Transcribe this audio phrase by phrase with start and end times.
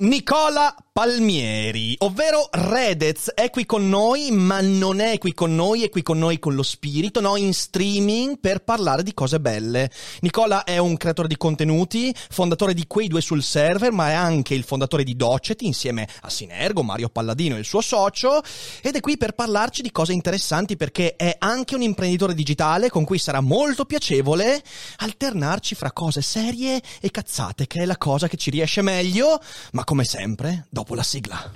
[0.00, 5.88] Nicola Palmieri, ovvero Redez, è qui con noi, ma non è qui con noi, è
[5.90, 9.90] qui con noi con lo spirito, no, in streaming per parlare di cose belle.
[10.20, 14.54] Nicola è un creatore di contenuti, fondatore di Quei due sul server, ma è anche
[14.54, 18.40] il fondatore di Docet insieme a Sinergo, Mario Palladino e il suo socio,
[18.80, 23.04] ed è qui per parlarci di cose interessanti perché è anche un imprenditore digitale con
[23.04, 24.62] cui sarà molto piacevole
[24.96, 29.40] alternarci fra cose serie e cazzate, che è la cosa che ci riesce meglio,
[29.72, 31.50] ma come sempre, dopo la sigla.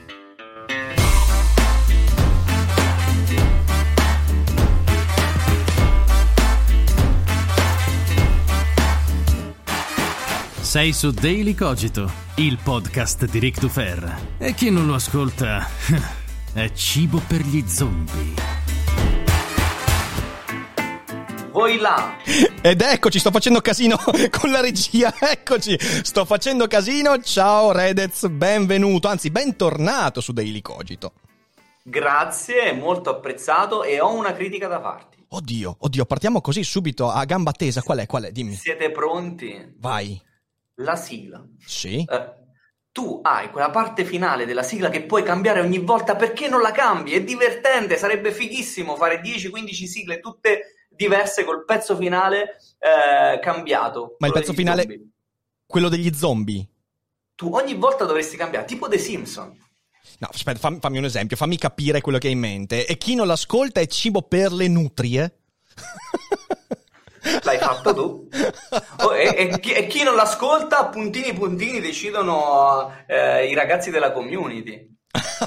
[10.63, 14.37] Sei su Daily Cogito, il podcast di Rick Dufer.
[14.39, 15.69] E chi non lo ascolta
[16.55, 18.62] è cibo per gli zombie
[21.53, 22.17] voi là.
[22.63, 23.97] Ed eccoci, sto facendo casino
[24.41, 27.21] con la regia, eccoci, sto facendo casino.
[27.21, 31.13] Ciao Redez, benvenuto, anzi bentornato su Daily Cogito.
[31.85, 35.25] Grazie, molto apprezzato e ho una critica da farti.
[35.29, 37.83] Oddio, oddio, partiamo così subito a gamba tesa.
[37.83, 38.07] Qual è?
[38.07, 38.33] Qual è?
[38.33, 38.55] Dimmi.
[38.55, 39.75] Siete pronti?
[39.79, 40.21] Vai.
[40.77, 41.45] La sigla.
[41.65, 42.05] Sì.
[42.09, 42.33] Eh,
[42.91, 46.73] tu hai quella parte finale della sigla che puoi cambiare ogni volta perché non la
[46.73, 47.13] cambi?
[47.13, 54.17] È divertente, sarebbe fighissimo fare 10-15 sigle tutte diverse col pezzo finale eh, cambiato.
[54.19, 55.09] Ma il pezzo finale, zombie.
[55.67, 56.67] quello degli zombie?
[57.35, 59.59] Tu ogni volta dovresti cambiare, tipo The Simpson.
[60.19, 62.87] No, aspetta, fammi, fammi un esempio, fammi capire quello che hai in mente.
[62.87, 65.39] E chi non l'ascolta è cibo per le nutrie?
[67.45, 68.29] L'hai fatto tu.
[69.05, 74.11] Oh, e, e, chi, e, chi, non l'ascolta, puntini puntini, decidono eh, i ragazzi della
[74.11, 74.92] community.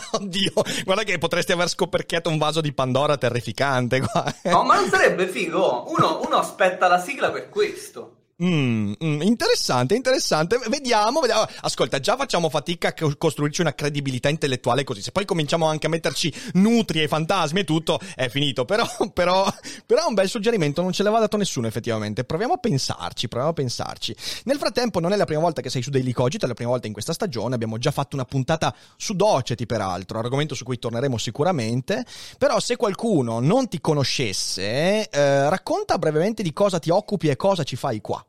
[0.11, 0.51] Oddio,
[0.83, 4.33] guarda che potresti aver scoperchiato un vaso di Pandora terrificante qua.
[4.43, 5.85] no, ma non sarebbe figo.
[5.87, 8.24] Uno, uno aspetta la sigla per questo.
[8.43, 10.59] Mm, mm, interessante, interessante.
[10.67, 11.45] Vediamo, vediamo.
[11.61, 15.01] Ascolta, già facciamo fatica a costruirci una credibilità intellettuale così.
[15.01, 18.65] Se poi cominciamo anche a metterci nutri e fantasmi e tutto, è finito.
[18.75, 19.45] Però, però,
[19.85, 22.25] però un bel suggerimento, non ce l'aveva dato nessuno effettivamente.
[22.25, 24.13] Proviamo a pensarci, proviamo a pensarci.
[24.45, 26.71] Nel frattempo, non è la prima volta che sei su Daily Cogito, è la prima
[26.71, 27.55] volta in questa stagione.
[27.55, 32.03] Abbiamo già fatto una puntata su Doceti, peraltro, argomento su cui torneremo sicuramente.
[32.37, 37.63] Però, se qualcuno non ti conoscesse, eh, racconta brevemente di cosa ti occupi e cosa
[37.63, 38.24] ci fai qua.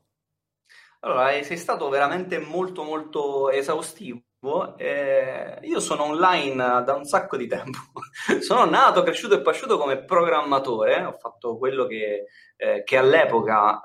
[1.07, 4.25] Allora, eh, sei stato veramente molto molto esaustivo.
[4.77, 7.79] Eh, io sono online da un sacco di tempo.
[8.43, 11.05] sono nato, cresciuto e pasciuto come programmatore.
[11.05, 12.25] Ho fatto quello che,
[12.57, 13.81] eh, che all'epoca,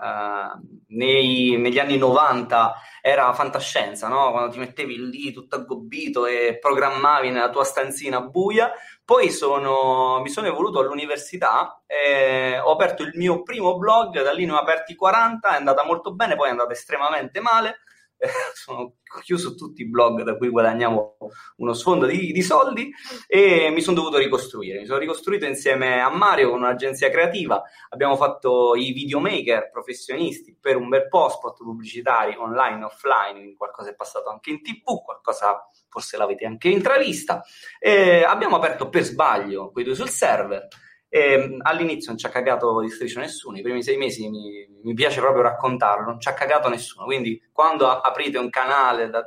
[0.55, 2.73] eh, nei, negli anni 90,
[3.03, 4.31] era fantascienza, no?
[4.31, 8.71] quando ti mettevi lì tutto aggobbito e programmavi nella tua stanzina buia.
[9.03, 14.45] Poi sono, mi sono evoluto all'università, eh, ho aperto il mio primo blog, da lì
[14.45, 17.79] ne ho aperti 40, è andata molto bene, poi è andata estremamente male.
[18.23, 21.17] Eh, sono chiuso tutti i blog da cui guadagnavo
[21.57, 22.93] uno sfondo di, di, soldi
[23.25, 24.79] e mi sono dovuto ricostruire.
[24.79, 27.63] Mi sono ricostruito insieme a Mario con un'agenzia creativa.
[27.89, 33.95] Abbiamo fatto i videomaker professionisti per un bel po' spot pubblicitari online, offline, qualcosa è
[33.95, 37.41] passato anche in tv, qualcosa forse l'avete anche intravista.
[37.79, 40.67] E abbiamo aperto per sbaglio quei due sul server.
[41.13, 44.93] E all'inizio non ci ha cagato di striscio nessuno, i primi sei mesi mi, mi,
[44.93, 47.03] piace proprio raccontarlo, non ci ha cagato nessuno.
[47.03, 49.25] Quindi quando aprite un canale da,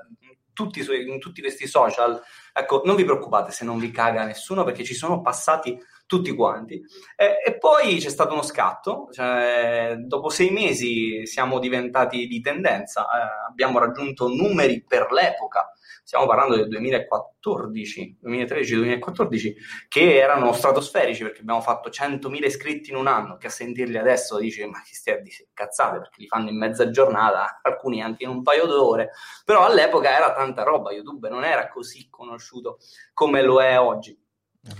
[0.54, 2.18] tutti, in tutti questi social,
[2.54, 6.80] ecco, non vi preoccupate se non vi caga nessuno perché ci sono passati tutti quanti.
[7.16, 13.02] E, e poi c'è stato uno scatto, cioè, dopo sei mesi siamo diventati di tendenza,
[13.02, 15.70] eh, abbiamo raggiunto numeri per l'epoca
[16.04, 19.52] stiamo parlando del 2014, 2013-2014,
[19.88, 24.38] che erano stratosferici perché abbiamo fatto 100.000 iscritti in un anno, che a sentirli adesso
[24.38, 28.24] dici ma chi stai a dire cazzate perché li fanno in mezza giornata, alcuni anche
[28.24, 29.10] in un paio d'ore,
[29.44, 32.78] però all'epoca era tanta roba, YouTube non era così conosciuto
[33.14, 34.16] come lo è oggi.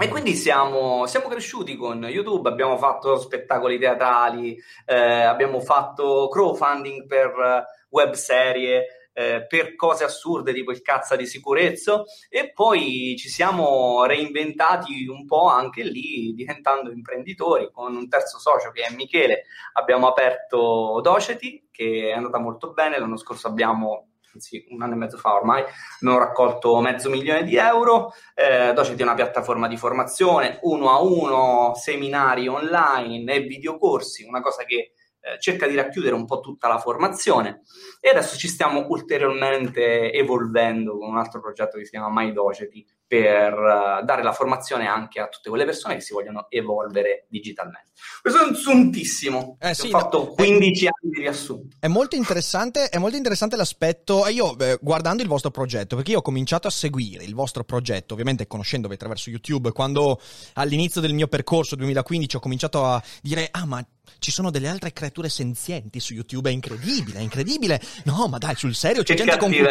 [0.00, 7.06] E quindi siamo, siamo, cresciuti con YouTube, abbiamo fatto spettacoli teatrali, eh, abbiamo fatto crowdfunding
[7.06, 13.28] per web serie, eh, per cose assurde tipo il cazzo di sicurezza e poi ci
[13.28, 19.44] siamo reinventati un po' anche lì diventando imprenditori con un terzo socio che è Michele.
[19.75, 22.99] Abbiamo aperto Doceti che è andata molto bene.
[22.99, 25.62] L'anno scorso abbiamo anzi un anno e mezzo fa ormai,
[26.00, 31.00] abbiamo raccolto mezzo milione di euro, eh, Docet è una piattaforma di formazione, uno a
[31.00, 36.68] uno, seminari online e videocorsi, una cosa che eh, cerca di racchiudere un po' tutta
[36.68, 37.62] la formazione.
[37.98, 42.86] E adesso ci stiamo ulteriormente evolvendo con un altro progetto che si chiama My Doceti
[43.14, 47.90] per uh, dare la formazione anche a tutte quelle persone che si vogliono evolvere digitalmente.
[48.20, 49.56] Questo è un suntissimo.
[49.61, 51.76] Eh, sì, ho fatto no, 15 è, anni di riassunto.
[51.78, 54.26] È molto interessante, è molto interessante l'aspetto.
[54.26, 58.14] Io, eh, guardando il vostro progetto, perché io ho cominciato a seguire il vostro progetto,
[58.14, 60.20] ovviamente conoscendovi attraverso YouTube, quando
[60.55, 63.87] all'inizio del mio percorso 2015 ho cominciato a dire: Ah, ma
[64.19, 67.81] ci sono delle altre creature senzienti su YouTube, è incredibile, è incredibile.
[68.05, 69.62] No, ma dai, sul serio, c'è che gente con cui,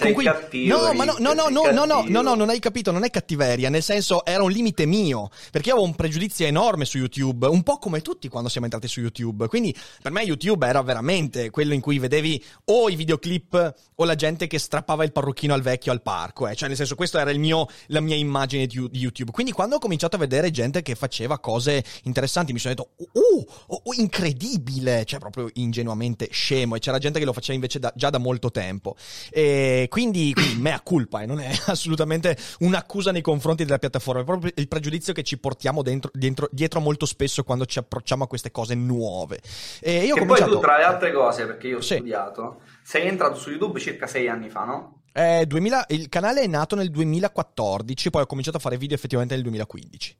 [0.00, 0.24] con cui...
[0.24, 3.04] Cattivo, No, ma no, no, no, no, no, no, no, no, non hai capito, non
[3.04, 7.46] è cattiveria, nel senso era un limite mio, perché avevo un pregiudizio enorme su YouTube,
[7.46, 9.48] un po' come tutti quando siamo entrati su YouTube.
[9.48, 14.14] Quindi per me YouTube era veramente quello in cui vedevi o i videoclip o la
[14.14, 16.54] gente che strappava il parrucchino al vecchio al parco, eh.
[16.54, 19.30] cioè nel senso questa era mio, la mia immagine di, YouTube.
[19.32, 23.46] Quindi quando ho cominciato a vedere gente che faceva cose interessanti mi sono detto, uh,
[23.68, 27.92] uh, uh incredibile, cioè proprio ingenuamente scemo e c'era gente che lo faceva invece da,
[27.94, 28.96] già da molto tempo.
[29.30, 32.36] E quindi, quindi mea culpa e eh, non è assolutamente
[32.70, 36.80] un'accusa nei confronti della piattaforma, è proprio il pregiudizio che ci portiamo dentro, dentro, dietro
[36.80, 39.40] molto spesso quando ci approcciamo a queste cose nuove.
[39.80, 40.50] E io ho cominciato...
[40.50, 41.96] poi tu tra le altre cose, perché io ho sì.
[41.96, 45.02] studiato, sei entrato su YouTube circa sei anni fa, no?
[45.12, 49.34] Eh, 2000, il canale è nato nel 2014, poi ho cominciato a fare video effettivamente
[49.34, 50.16] nel 2015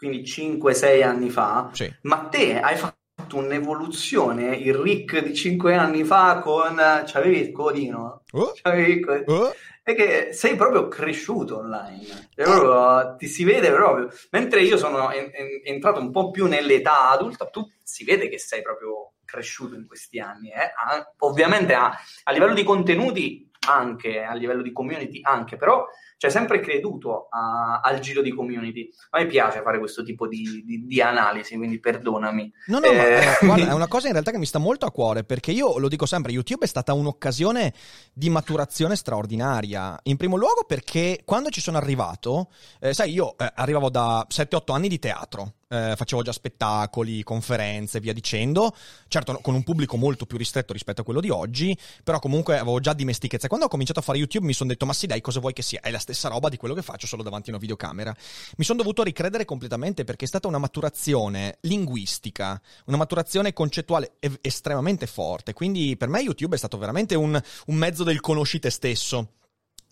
[0.00, 1.94] quindi 5-6 anni fa, sì.
[2.02, 6.74] ma te hai fatto un'evoluzione, il Rick di 5 anni fa con...
[6.74, 8.22] c'avevi il codino?
[8.32, 8.54] Oh.
[8.62, 9.34] C'avevi il codino?
[9.34, 9.52] Oh.
[9.90, 14.08] È che sei proprio cresciuto online, cioè, proprio, ti si vede proprio.
[14.30, 18.38] Mentre io sono en- en- entrato un po' più nell'età adulta, tu si vede che
[18.38, 20.50] sei proprio cresciuto in questi anni.
[20.50, 20.72] Eh?
[21.18, 21.92] ovviamente a,
[22.24, 25.86] a livello di contenuti anche, a livello di community anche, però
[26.20, 28.86] cioè sempre creduto a, al giro di community.
[29.08, 32.52] A me piace fare questo tipo di, di, di analisi, quindi perdonami.
[32.66, 33.24] No, no, eh...
[33.40, 35.78] ma, guarda, è una cosa in realtà che mi sta molto a cuore, perché io
[35.78, 37.72] lo dico sempre, YouTube è stata un'occasione
[38.12, 39.98] di maturazione straordinaria.
[40.02, 42.50] In primo luogo perché quando ci sono arrivato,
[42.80, 48.00] eh, sai, io eh, arrivavo da 7-8 anni di teatro, eh, facevo già spettacoli, conferenze,
[48.00, 48.74] via dicendo,
[49.08, 51.74] certo con un pubblico molto più ristretto rispetto a quello di oggi,
[52.04, 53.48] però comunque avevo già dimestichezza.
[53.48, 55.62] Quando ho cominciato a fare YouTube mi sono detto, ma sì dai, cosa vuoi che
[55.62, 55.80] sia?
[55.80, 58.14] È la stessa roba di quello che faccio solo davanti a una videocamera.
[58.56, 65.06] Mi sono dovuto ricredere completamente perché è stata una maturazione linguistica, una maturazione concettuale estremamente
[65.06, 69.32] forte, quindi per me YouTube è stato veramente un, un mezzo del conosci te stesso.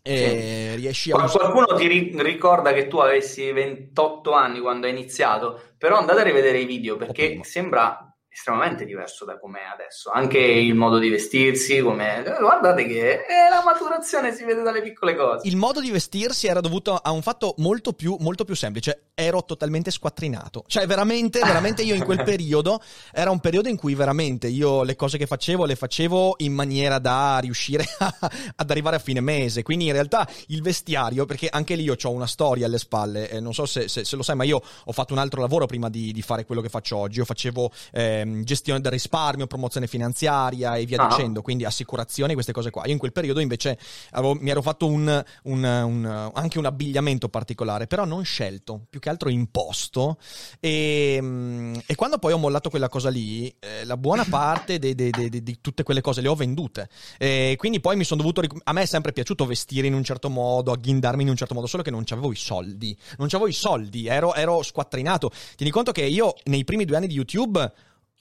[0.00, 5.60] E riesci a qualcuno ti ri- ricorda che tu avessi 28 anni quando hai iniziato
[5.76, 10.10] però andate a rivedere i video perché sembra estremamente diverso da com'è adesso.
[10.10, 15.16] Anche il modo di vestirsi, come guardate che eh, la maturazione si vede dalle piccole
[15.16, 15.48] cose.
[15.48, 19.06] Il modo di vestirsi era dovuto a un fatto molto più, molto più semplice.
[19.14, 20.64] Ero totalmente squattrinato.
[20.66, 22.80] Cioè, veramente, veramente io in quel periodo
[23.12, 26.98] era un periodo in cui veramente io le cose che facevo le facevo in maniera
[26.98, 28.14] da riuscire a,
[28.56, 29.62] ad arrivare a fine mese.
[29.62, 33.40] Quindi in realtà il vestiario, perché anche lì io ho una storia alle spalle, eh,
[33.40, 35.88] non so se, se, se, lo sai, ma io ho fatto un altro lavoro prima
[35.88, 37.18] di, di fare quello che faccio oggi.
[37.18, 37.70] Io facevo.
[37.92, 41.08] Eh, Ehm, gestione del risparmio, promozione finanziaria e via ah.
[41.08, 42.84] dicendo, quindi assicurazioni, queste cose qua.
[42.86, 43.78] Io in quel periodo invece
[44.10, 49.00] avevo, mi ero fatto un, un, un, anche un abbigliamento particolare, però non scelto, più
[49.00, 50.18] che altro imposto.
[50.60, 55.58] E, ehm, e quando poi ho mollato quella cosa lì, eh, la buona parte di
[55.60, 56.88] tutte quelle cose le ho vendute.
[57.18, 58.40] E quindi poi mi sono dovuto...
[58.40, 61.54] Ric- a me è sempre piaciuto vestire in un certo modo, agghindarmi in un certo
[61.54, 62.96] modo, solo che non avevo i soldi.
[63.18, 65.30] Non avevo i soldi, ero, ero squattrinato.
[65.56, 67.72] Tieni conto che io nei primi due anni di YouTube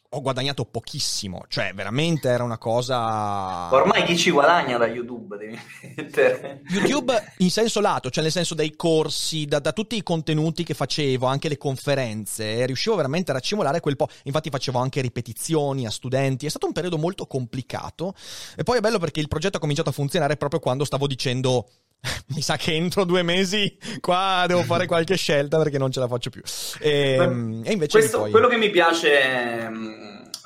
[0.10, 3.74] ho guadagnato pochissimo, cioè veramente era una cosa...
[3.74, 5.36] Ormai chi ci guadagna da YouTube?
[5.38, 5.60] Devi
[5.96, 6.62] mettere.
[6.70, 10.74] YouTube in senso lato, cioè nel senso dei corsi, da, da, tutti i contenuti che
[10.74, 15.92] facevo, anche le conferenze, riuscivo veramente a raccimolare quel po', infatti facevo anche ripetizioni a
[15.92, 18.14] studenti, è stato un periodo molto complicato
[18.56, 21.68] e poi è bello perché il progetto ha cominciato a funzionare proprio quando stavo dicendo
[22.36, 26.08] mi sa che entro due mesi qua devo fare qualche scelta perché non ce la
[26.08, 26.42] faccio più.
[26.80, 27.16] E,
[27.64, 28.32] e invece Questo, poi...
[28.32, 29.70] quello che mi piace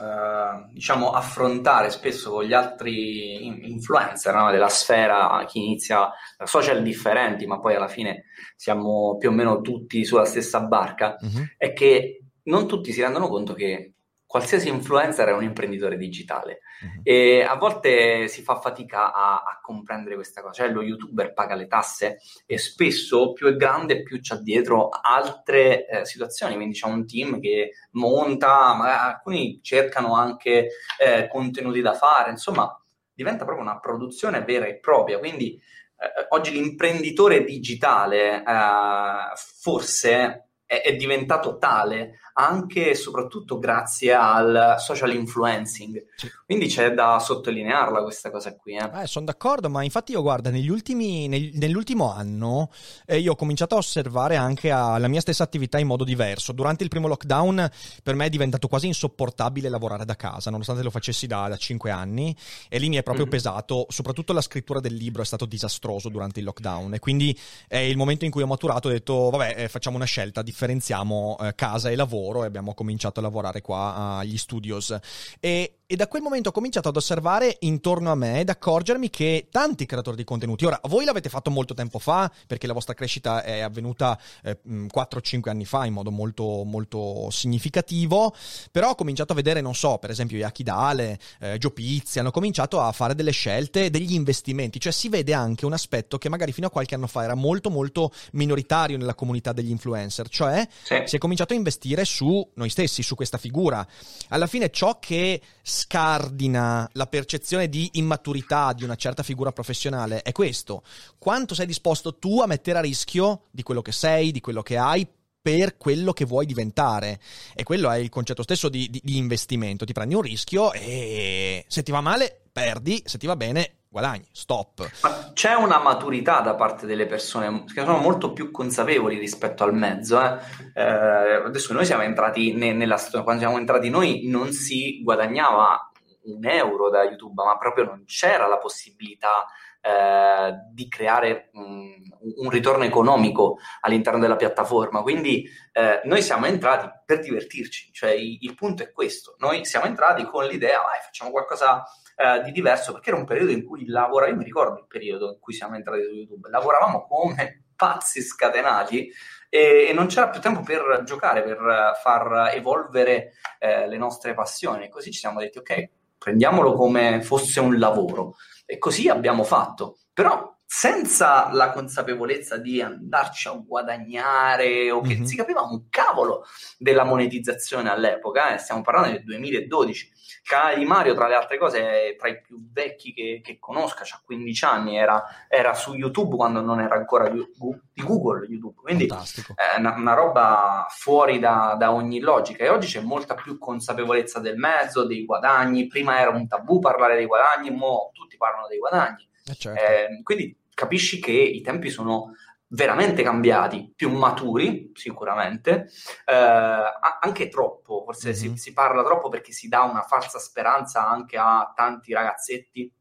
[0.01, 4.51] uh, diciamo affrontare spesso con gli altri influencer no?
[4.51, 6.09] della sfera, chi inizia
[6.43, 11.55] social differenti, ma poi alla fine siamo più o meno tutti sulla stessa barca, uh-huh.
[11.57, 13.93] è che non tutti si rendono conto che
[14.25, 17.01] qualsiasi influencer è un imprenditore digitale uh-huh.
[17.03, 21.55] e a volte si fa fatica a, a, comprendere questa cosa, cioè lo youtuber paga
[21.55, 26.87] le tasse e spesso più è grande più c'ha dietro altre eh, situazioni, quindi c'è
[26.87, 30.69] un team che monta, ma alcuni cercano anche
[30.99, 32.75] eh, contenuti da fare, insomma
[33.13, 35.19] diventa proprio una produzione vera e propria.
[35.19, 44.13] Quindi eh, oggi l'imprenditore digitale eh, forse è, è diventato tale anche e soprattutto grazie
[44.13, 46.05] al social influencing.
[46.45, 48.75] Quindi c'è da sottolinearla questa cosa qui.
[48.75, 49.01] Eh.
[49.01, 52.71] Eh, sono d'accordo, ma infatti io guarda, negli ultimi, nel, nell'ultimo anno
[53.05, 56.53] eh, io ho cominciato a osservare anche la mia stessa attività in modo diverso.
[56.53, 57.69] Durante il primo lockdown
[58.01, 61.91] per me è diventato quasi insopportabile lavorare da casa, nonostante lo facessi da, da 5
[61.91, 62.35] anni
[62.69, 63.33] e lì mi è proprio mm-hmm.
[63.33, 67.37] pesato, soprattutto la scrittura del libro è stato disastroso durante il lockdown e quindi
[67.67, 71.37] è il momento in cui ho maturato ho detto vabbè eh, facciamo una scelta, differenziamo
[71.41, 74.95] eh, casa e lavoro e abbiamo cominciato a lavorare qua agli studios.
[75.39, 79.47] E e da quel momento ho cominciato ad osservare intorno a me ed accorgermi che
[79.51, 83.43] tanti creatori di contenuti, ora voi l'avete fatto molto tempo fa perché la vostra crescita
[83.43, 88.33] è avvenuta eh, 4-5 anni fa in modo molto, molto significativo,
[88.71, 92.31] però ho cominciato a vedere, non so, per esempio Yaki Dale, eh, Joe Pizzi, hanno
[92.31, 96.53] cominciato a fare delle scelte, degli investimenti, cioè si vede anche un aspetto che magari
[96.53, 101.01] fino a qualche anno fa era molto molto minoritario nella comunità degli influencer, cioè sì.
[101.03, 103.85] si è cominciato a investire su noi stessi, su questa figura.
[104.29, 105.41] Alla fine ciò che
[105.81, 110.83] scardina la percezione di immaturità di una certa figura professionale è questo.
[111.17, 114.77] Quanto sei disposto tu a mettere a rischio di quello che sei, di quello che
[114.77, 115.07] hai,
[115.41, 117.19] per quello che vuoi diventare.
[117.55, 119.85] E quello è il concetto stesso di, di, di, investimento.
[119.85, 124.25] Ti prendi un rischio e se ti va male, perdi, se ti va bene, guadagni.
[124.31, 124.89] Stop.
[125.03, 129.75] Ma c'è una maturità da parte delle persone che sono molto più consapevoli rispetto al
[129.75, 130.19] mezzo.
[130.21, 130.37] Eh?
[130.73, 135.91] Eh, adesso noi siamo entrati ne, nella storia, quando siamo entrati noi non si guadagnava
[136.23, 139.45] un euro da YouTube, ma proprio non c'era la possibilità
[139.81, 141.91] eh, di creare un,
[142.37, 145.01] un, ritorno economico all'interno della piattaforma.
[145.01, 145.43] Quindi
[145.73, 149.35] eh, noi siamo entrati per divertirci, cioè il, il, punto è questo.
[149.39, 151.83] Noi siamo entrati con l'idea, vai, facciamo qualcosa
[152.15, 155.31] eh, di diverso, perché era un periodo in cui lavoravamo, io mi ricordo il periodo
[155.31, 159.11] in cui siamo entrati su YouTube, lavoravamo come pazzi scatenati
[159.49, 164.89] e, e non c'era più tempo per giocare, per far evolvere eh, le nostre passioni.
[164.89, 168.35] Così ci siamo detti, ok, prendiamolo come fosse un lavoro.
[168.65, 169.97] E così abbiamo fatto.
[170.13, 175.23] Però senza la consapevolezza di andarci a guadagnare o che mm-hmm.
[175.23, 176.45] si capiva un cavolo
[176.77, 180.11] della monetizzazione all'epoca, eh, stiamo parlando del 2012.
[180.43, 183.59] Il canale di Mario, tra le altre cose, è tra i più vecchi che, che
[183.59, 187.45] conosca, ha 15 anni, era, era, su YouTube quando non era ancora di
[187.93, 193.01] Google YouTube, quindi è una, una, roba fuori da, da, ogni logica e oggi c'è
[193.01, 198.09] molta più consapevolezza del mezzo, dei guadagni, prima era un tabù parlare dei guadagni, ora
[198.13, 199.27] tutti parlano dei guadagni.
[199.43, 199.81] Eh certo.
[199.81, 202.33] eh, quindi capisci che i tempi sono
[202.71, 205.89] veramente cambiati, più maturi sicuramente,
[206.25, 206.83] eh,
[207.19, 208.37] anche troppo, forse mm-hmm.
[208.37, 208.55] si, mhm.
[208.55, 212.91] si, parla troppo perché si dà una falsa speranza anche a tanti ragazzetti.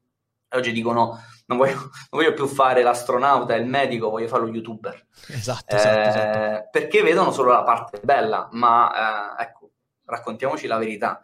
[0.53, 4.49] Oggi dicono non voglio, non voglio più fare l'astronauta e il medico, voglio fare lo
[4.49, 5.07] youtuber.
[5.27, 6.69] Esatto, esatto, eh, esatto.
[6.71, 9.71] Perché vedono solo la parte bella, ma eh, ecco,
[10.05, 11.21] raccontiamoci la verità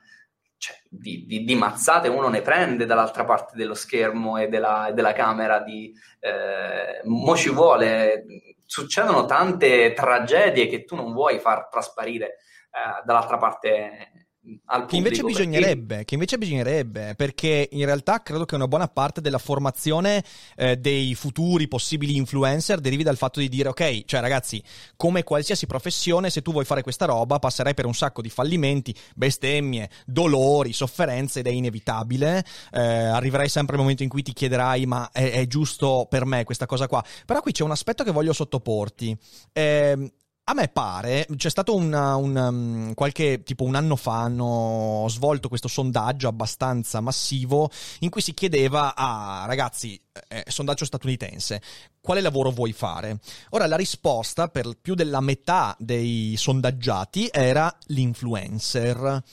[0.57, 5.13] cioè, di, di, di, mazzate uno ne prende dall'altra parte dello schermo e della, della
[5.13, 5.59] camera.
[5.59, 8.25] Di, eh, mo ci vuole,
[8.65, 12.37] succedono tante tragedie che tu non vuoi far trasparire
[12.71, 14.16] eh, dall'altra parte
[14.65, 16.05] al che invece bisognerebbe, perché...
[16.05, 20.23] che invece bisognerebbe, perché in realtà credo che una buona parte della formazione
[20.55, 24.61] eh, dei futuri possibili influencer derivi dal fatto di dire ok, cioè ragazzi,
[24.95, 28.95] come qualsiasi professione, se tu vuoi fare questa roba, passerai per un sacco di fallimenti,
[29.15, 32.45] bestemmie, dolori, sofferenze ed è inevitabile.
[32.71, 36.43] Eh, arriverai sempre al momento in cui ti chiederai ma è, è, giusto per me
[36.43, 37.03] questa cosa qua.
[37.25, 39.17] Però qui c'è un aspetto che voglio sottoporti.
[39.51, 40.11] Eh,
[40.49, 45.49] a me pare, c'è stato una, un, um, qualche, tipo un anno fa, hanno svolto
[45.49, 51.61] questo sondaggio abbastanza massivo in cui si chiedeva a ragazzi, eh, sondaggio statunitense,
[51.99, 53.19] quale lavoro vuoi fare?
[53.49, 59.23] Ora la risposta per più della metà dei sondaggiati era l'influencer.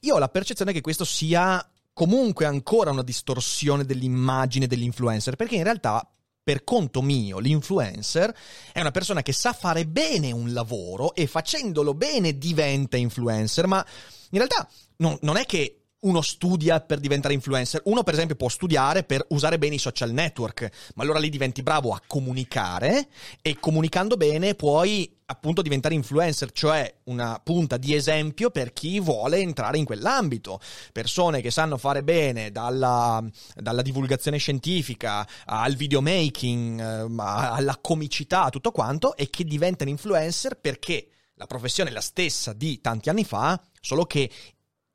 [0.00, 1.62] Io ho la percezione che questo sia
[1.92, 6.10] comunque ancora una distorsione dell'immagine dell'influencer, perché in realtà
[6.42, 8.34] per conto mio, l'influencer
[8.72, 13.84] è una persona che sa fare bene un lavoro e facendolo bene diventa influencer, ma
[14.30, 17.82] in realtà no, non è che uno studia per diventare influencer.
[17.84, 21.62] Uno, per esempio, può studiare per usare bene i social network, ma allora lì diventi
[21.62, 23.08] bravo a comunicare
[23.40, 29.38] e comunicando bene puoi appunto diventare influencer, cioè una punta di esempio per chi vuole
[29.38, 30.60] entrare in quell'ambito.
[30.92, 33.22] Persone che sanno fare bene dalla,
[33.54, 41.08] dalla divulgazione scientifica al videomaking, eh, alla comicità, tutto quanto, e che diventano influencer perché
[41.34, 44.30] la professione è la stessa di tanti anni fa, solo che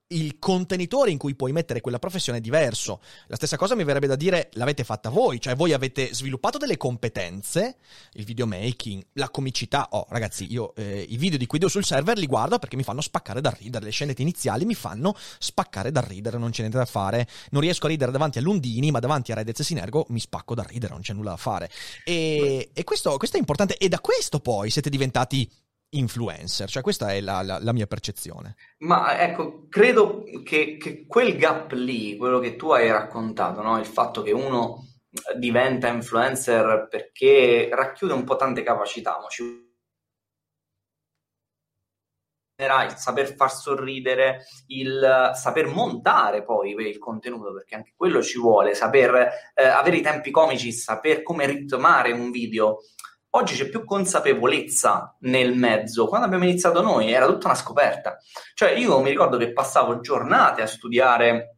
[0.09, 3.01] il contenitore in cui puoi mettere quella professione è diverso.
[3.27, 6.77] La stessa cosa mi verrebbe da dire l'avete fatta voi, cioè voi avete sviluppato delle
[6.77, 7.77] competenze,
[8.13, 9.87] il videomaking, la comicità.
[9.91, 12.83] Oh, ragazzi, io eh, i video di cui devo sul server li guardo perché mi
[12.83, 16.77] fanno spaccare dal ridere, le scenette iniziali mi fanno spaccare dal ridere, non c'è niente
[16.77, 17.27] da fare.
[17.51, 20.55] Non riesco a ridere davanti a Lundini, ma davanti a Redez e Sinergo mi spacco
[20.55, 21.69] dal ridere, non c'è nulla da fare.
[22.05, 25.49] E, e questo, questo è importante e da questo poi siete diventati
[25.89, 28.55] influencer, cioè questa è la, la, la mia percezione.
[28.79, 33.79] Ma ecco, credo che, che, quel gap lì, quello che tu hai raccontato, no?
[33.79, 34.85] il fatto che uno
[35.37, 39.65] diventa influencer perché racchiude un po' tante capacità, ma ci
[42.59, 48.73] il saper far sorridere, il saper montare poi il contenuto, perché anche quello ci vuole,
[48.73, 52.79] saper eh, avere i tempi comici, saper come ritmare un video,
[53.37, 56.07] Oggi c'è più consapevolezza nel mezzo.
[56.07, 58.17] Quando abbiamo iniziato noi era tutta una scoperta.
[58.55, 61.57] Cioè io mi ricordo che passavo giornate a studiare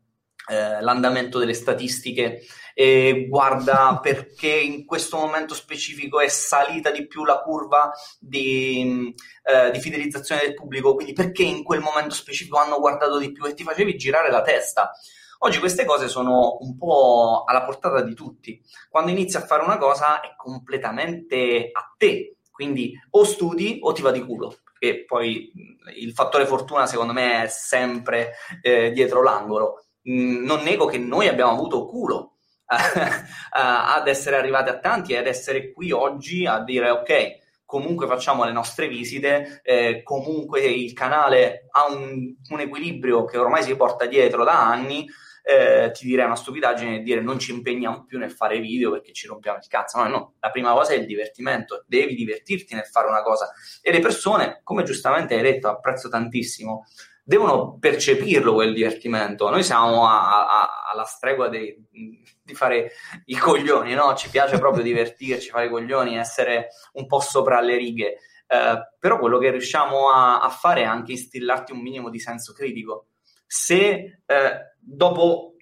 [0.50, 2.42] eh, l'andamento delle statistiche
[2.74, 9.72] e guarda perché in questo momento specifico è salita di più la curva di, eh,
[9.72, 13.54] di, fidelizzazione del pubblico, quindi perché in quel momento specifico hanno guardato di più e
[13.54, 14.92] ti facevi girare la testa.
[15.41, 18.62] Oggi queste cose sono un po' alla portata di tutti.
[18.89, 24.01] Quando inizi a fare una cosa è completamente a te, quindi o studi o ti
[24.01, 24.58] va di culo.
[24.77, 25.50] E poi
[25.96, 29.86] il fattore fortuna secondo me è sempre eh, dietro l'angolo.
[30.10, 32.36] Mm, non nego che noi abbiamo avuto culo
[32.67, 38.43] ad essere arrivati a tanti e ad essere qui oggi a dire ok, comunque facciamo
[38.43, 44.05] le nostre visite, eh, comunque il canale ha un, un, equilibrio che ormai si porta
[44.05, 45.08] dietro da anni,
[45.50, 49.13] eh, ti direi una stupidaggine e dire non ci impegniamo più nel fare video perché
[49.13, 49.98] ci rompiamo il cazzo.
[49.98, 53.51] No, no, la prima cosa è il divertimento, devi divertirti nel fare una cosa.
[53.82, 56.86] E le persone, come giustamente hai detto, apprezzo tantissimo,
[57.24, 59.50] devono percepirlo quel divertimento.
[59.50, 62.91] Noi siamo a, a, alla stregua dei, di fare
[63.25, 64.13] i coglioni, no?
[64.13, 68.18] Ci piace proprio divertirci, fare i coglioni, essere un po' sopra le righe.
[68.46, 72.54] Eh, però quello che riusciamo a, a, fare è anche instillarti un minimo di senso
[72.54, 73.08] critico.
[73.52, 75.56] Se eh, dopo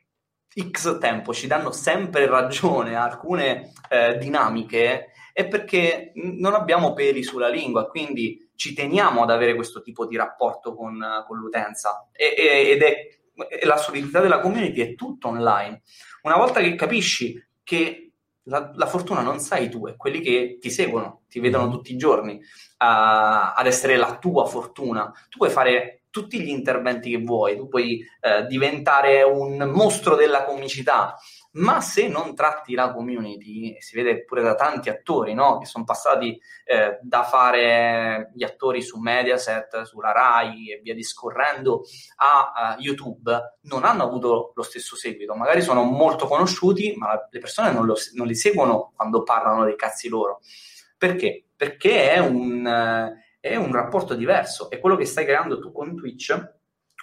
[0.70, 7.48] X tempo ci danno sempre ragione alcune eh, dinamiche, è perché non abbiamo peli sulla
[7.48, 12.10] lingua, quindi ci teniamo ad avere questo tipo di rapporto con, con l'utenza.
[12.12, 15.82] E, e, ed è la solidità della community è tutto online.
[16.24, 18.12] Una volta che capisci che
[18.44, 21.98] la, la, fortuna non sai tu, è quelli che ti seguono, ti vedono tutti i
[21.98, 22.40] giorni uh,
[22.78, 25.12] ad essere la tua fortuna.
[25.30, 30.46] Tu puoi fare tutti gli interventi che vuoi, tu puoi eh, diventare un mostro della
[30.46, 31.16] comicità,
[31.52, 35.60] ma se non tratti la community, si vede pure da tanti attori no?
[35.60, 41.84] che sono passati eh, da fare gli attori su Mediaset, sulla Rai e via discorrendo
[42.16, 45.36] a uh, YouTube, non hanno avuto lo stesso seguito.
[45.36, 49.76] Magari sono molto conosciuti, ma le persone non, lo, non li seguono quando parlano dei
[49.76, 50.40] cazzi loro.
[50.98, 51.46] Perché?
[51.56, 52.66] Perché è un...
[52.66, 54.70] Uh, è un rapporto diverso.
[54.70, 56.56] E quello che stai creando tu con Twitch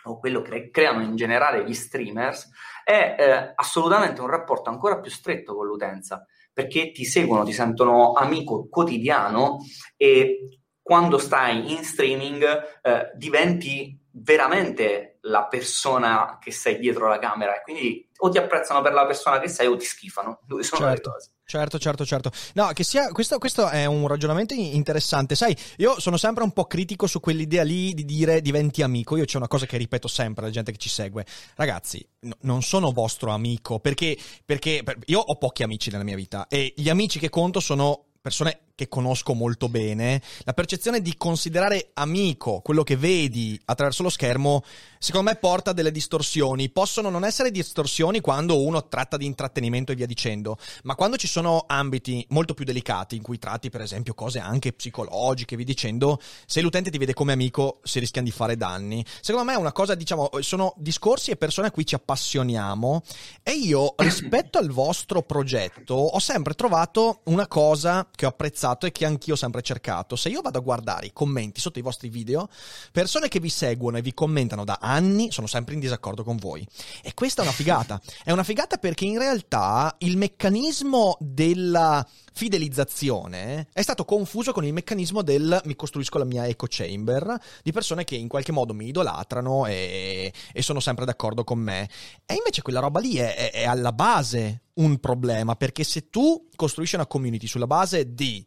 [0.04, 2.50] o quello che creano in generale gli streamers
[2.84, 8.12] è eh, assolutamente un rapporto ancora più stretto con l'utenza perché ti seguono, ti sentono
[8.12, 9.58] amico quotidiano
[9.96, 12.44] e quando stai in streaming
[12.82, 18.80] eh, diventi veramente la persona che sei dietro la camera e quindi o ti apprezzano
[18.80, 20.40] per la persona che sei o ti schifano.
[20.46, 21.08] Due sono certo.
[21.08, 21.30] le cose.
[21.44, 22.30] Certo, certo, certo.
[22.54, 25.34] No, che sia, questo, questo, è un ragionamento interessante.
[25.34, 29.16] Sai, io sono sempre un po' critico su quell'idea lì di dire diventi amico.
[29.16, 31.26] Io c'è una cosa che ripeto sempre alla gente che ci segue.
[31.56, 36.16] Ragazzi, no, non sono vostro amico perché, perché per, io ho pochi amici nella mia
[36.16, 41.16] vita e gli amici che conto sono persone che conosco molto bene, la percezione di
[41.16, 44.64] considerare amico quello che vedi attraverso lo schermo,
[45.04, 46.70] secondo me porta delle distorsioni.
[46.70, 51.26] Possono non essere distorsioni quando uno tratta di intrattenimento e via dicendo, ma quando ci
[51.26, 56.18] sono ambiti molto più delicati in cui tratti per esempio cose anche psicologiche, via dicendo,
[56.46, 59.04] se l'utente ti vede come amico si rischiano di fare danni.
[59.20, 63.02] Secondo me è una cosa, diciamo, sono discorsi e persone a cui ci appassioniamo
[63.42, 68.86] e io rispetto al vostro progetto ho sempre trovato una cosa che ho apprezzato apprezzato
[68.86, 70.16] e che anch'io ho sempre cercato.
[70.16, 72.48] Se io vado a guardare i commenti sotto i vostri video,
[72.92, 74.93] persone che vi seguono e vi commentano da anni
[75.30, 76.66] sono sempre in disaccordo con voi.
[77.02, 78.00] E questa è una figata.
[78.22, 84.72] È una figata perché in realtà il meccanismo della fidelizzazione è stato confuso con il
[84.72, 88.88] meccanismo del mi costruisco la mia echo chamber di persone che in qualche modo mi
[88.88, 91.88] idolatrano e, e sono sempre d'accordo con me.
[92.26, 96.48] E invece quella roba lì è, è, è alla base un problema perché se tu
[96.56, 98.44] costruisci una community sulla base di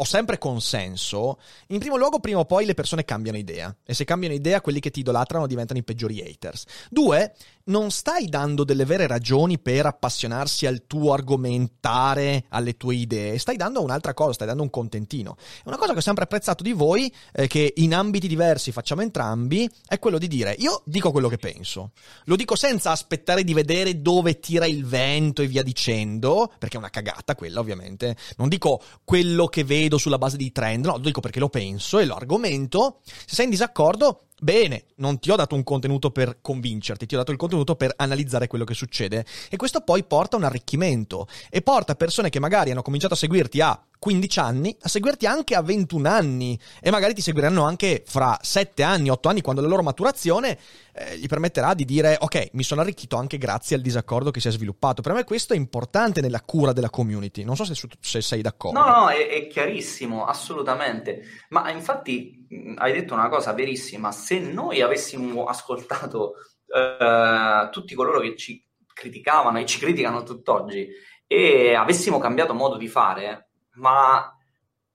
[0.00, 4.04] ho sempre consenso, in primo luogo prima o poi le persone cambiano idea e se
[4.04, 6.64] cambiano idea quelli che ti idolatrano diventano i peggiori haters.
[6.88, 7.34] Due,
[7.68, 13.56] non stai dando delle vere ragioni per appassionarsi al tuo argomentare, alle tue idee, stai
[13.56, 15.36] dando un'altra cosa, stai dando un contentino.
[15.64, 19.68] Una cosa che ho sempre apprezzato di voi, eh, che in ambiti diversi facciamo entrambi,
[19.86, 21.92] è quello di dire io dico quello che penso.
[22.24, 26.80] Lo dico senza aspettare di vedere dove tira il vento e via dicendo, perché è
[26.80, 28.16] una cagata quella ovviamente.
[28.36, 31.98] Non dico quello che vedo sulla base di trend, no, lo dico perché lo penso
[31.98, 33.00] e lo argomento.
[33.04, 37.18] Se sei in disaccordo, Bene, non ti ho dato un contenuto per convincerti, ti ho
[37.18, 39.26] dato il contenuto per analizzare quello che succede.
[39.50, 43.16] E questo poi porta a un arricchimento e porta persone che magari hanno cominciato a
[43.16, 48.02] seguirti a 15 anni a seguirti anche a 21 anni e magari ti seguiranno anche
[48.06, 50.58] fra 7 anni, 8 anni, quando la loro maturazione
[50.92, 54.48] eh, gli permetterà di dire ok, mi sono arricchito anche grazie al disaccordo che si
[54.48, 55.02] è sviluppato.
[55.02, 57.44] Per me questo è importante nella cura della community.
[57.44, 58.78] Non so se, se sei d'accordo.
[58.78, 61.22] No, no, è, è chiarissimo, assolutamente.
[61.50, 66.34] Ma infatti hai detto una cosa verissima se noi avessimo ascoltato
[66.66, 70.88] eh, tutti coloro che ci criticavano e ci criticano tutt'oggi
[71.26, 73.47] e avessimo cambiato modo di fare,
[73.78, 74.32] ma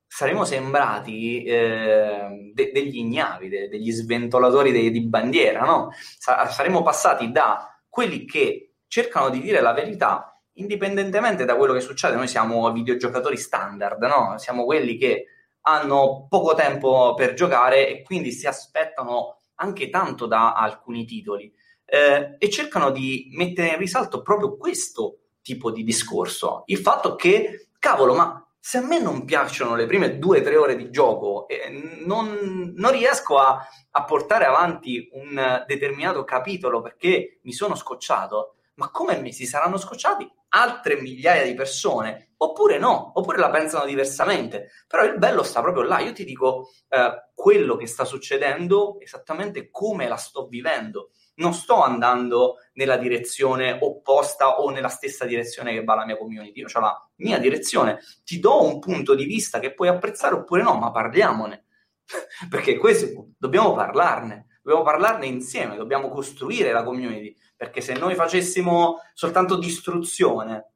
[0.08, 5.90] saremmo sembrati eh, de- degli ignavi, de- degli sventolatori de- di bandiera, no?
[6.20, 11.82] Sa- saremmo passati da quelli che cercano di dire la verità indipendentemente da quello che
[11.82, 12.16] succede.
[12.16, 14.38] Noi siamo videogiocatori standard, no?
[14.38, 15.26] Siamo quelli che
[15.62, 21.52] hanno poco tempo per giocare e quindi si aspettano anche tanto da alcuni titoli
[21.86, 26.64] eh, e cercano di mettere in risalto proprio questo tipo di discorso.
[26.68, 30.56] Il fatto che, cavolo, ma se a me non piacciono le prime due o tre
[30.56, 33.60] ore di gioco, eh, non, non, riesco a,
[33.92, 39.76] a, portare avanti un determinato capitolo perché mi sono scocciato, ma come mi si saranno
[39.76, 42.36] scocciati altre migliaia di persone?
[42.38, 44.70] Oppure no, oppure la pensano diversamente.
[44.88, 46.00] Però il bello sta proprio là.
[46.00, 51.10] Io ti dico eh, quello che sta succedendo, esattamente come la sto vivendo.
[51.36, 56.60] Non sto andando nella direzione opposta o nella stessa direzione che va la mia community.
[56.60, 58.00] Io ho la mia direzione.
[58.24, 61.66] Ti do un punto di vista che puoi apprezzare oppure no, ma parliamone.
[62.50, 69.00] Perché questo dobbiamo parlarne dobbiamo parlarne insieme, dobbiamo costruire la community, perché se noi facessimo
[69.14, 70.72] soltanto distruzione,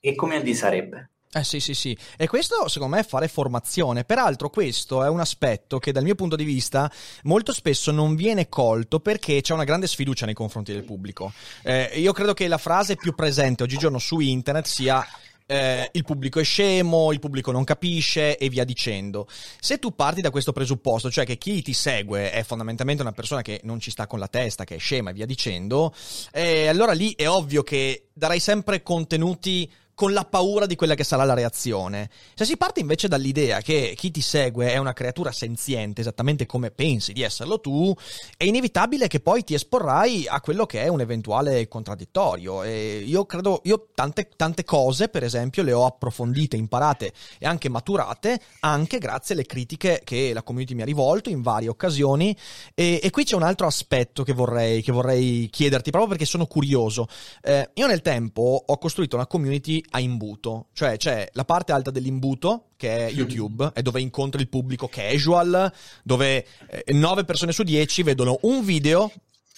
[0.00, 1.12] che community sarebbe?
[1.36, 1.98] Eh sì, sì, sì.
[2.16, 4.04] E questo secondo me è fare formazione.
[4.04, 6.88] Peraltro questo è un aspetto che dal mio punto di vista
[7.24, 11.32] molto spesso non viene colto perché c'è una grande sfiducia nei confronti del pubblico.
[11.62, 15.04] Eh, io credo che la frase più presente oggigiorno su internet sia
[15.46, 19.26] eh, il pubblico è scemo, il pubblico non capisce e via dicendo.
[19.58, 23.42] Se tu parti da questo presupposto, cioè che chi ti segue è fondamentalmente una persona
[23.42, 25.92] che non ci sta con la testa, che è scema e via dicendo,
[26.32, 31.04] eh, allora lì è ovvio che darai sempre contenuti con la paura di quella che
[31.04, 32.10] sarà la reazione.
[32.34, 36.70] Se si parte invece dall'idea che chi ti segue è una creatura senziente, esattamente come
[36.70, 37.94] pensi di esserlo tu,
[38.36, 42.62] è inevitabile che poi ti esporrai a quello che è un eventuale contraddittorio.
[42.62, 47.68] E io credo, io tante, tante cose, per esempio, le ho approfondite, imparate e anche
[47.68, 52.36] maturate, anche grazie alle critiche che la community mi ha rivolto in varie occasioni.
[52.74, 56.46] E, e qui c'è un altro aspetto che vorrei, che vorrei chiederti, proprio perché sono
[56.46, 57.06] curioso.
[57.42, 61.90] Eh, io nel tempo ho costruito una community a imbuto, cioè c'è la parte alta
[61.90, 67.62] dell'imbuto che è YouTube, è dove incontri il pubblico casual, dove eh, 9 persone su
[67.62, 69.10] 10 vedono un video,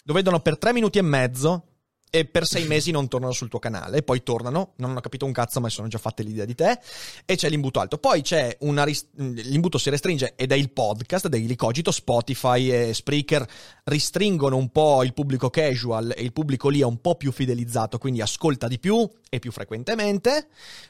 [0.05, 1.65] lo vedono per 3 minuti e mezzo
[2.11, 5.33] e per sei mesi non tornano sul tuo canale, poi tornano, non hanno capito un
[5.33, 6.79] cazzo ma sono già fatte l'idea di te,
[7.25, 7.99] e c'è l'imbuto alto.
[7.99, 12.95] Poi c'è una, rist- l'imbuto si restringe ed è il podcast, Daily Cogito, Spotify e
[12.95, 13.47] Spreaker
[13.85, 17.99] ristringono un po' il pubblico casual e il pubblico lì è un po' più fidelizzato,
[17.99, 20.49] quindi ascolta di più e più frequentemente.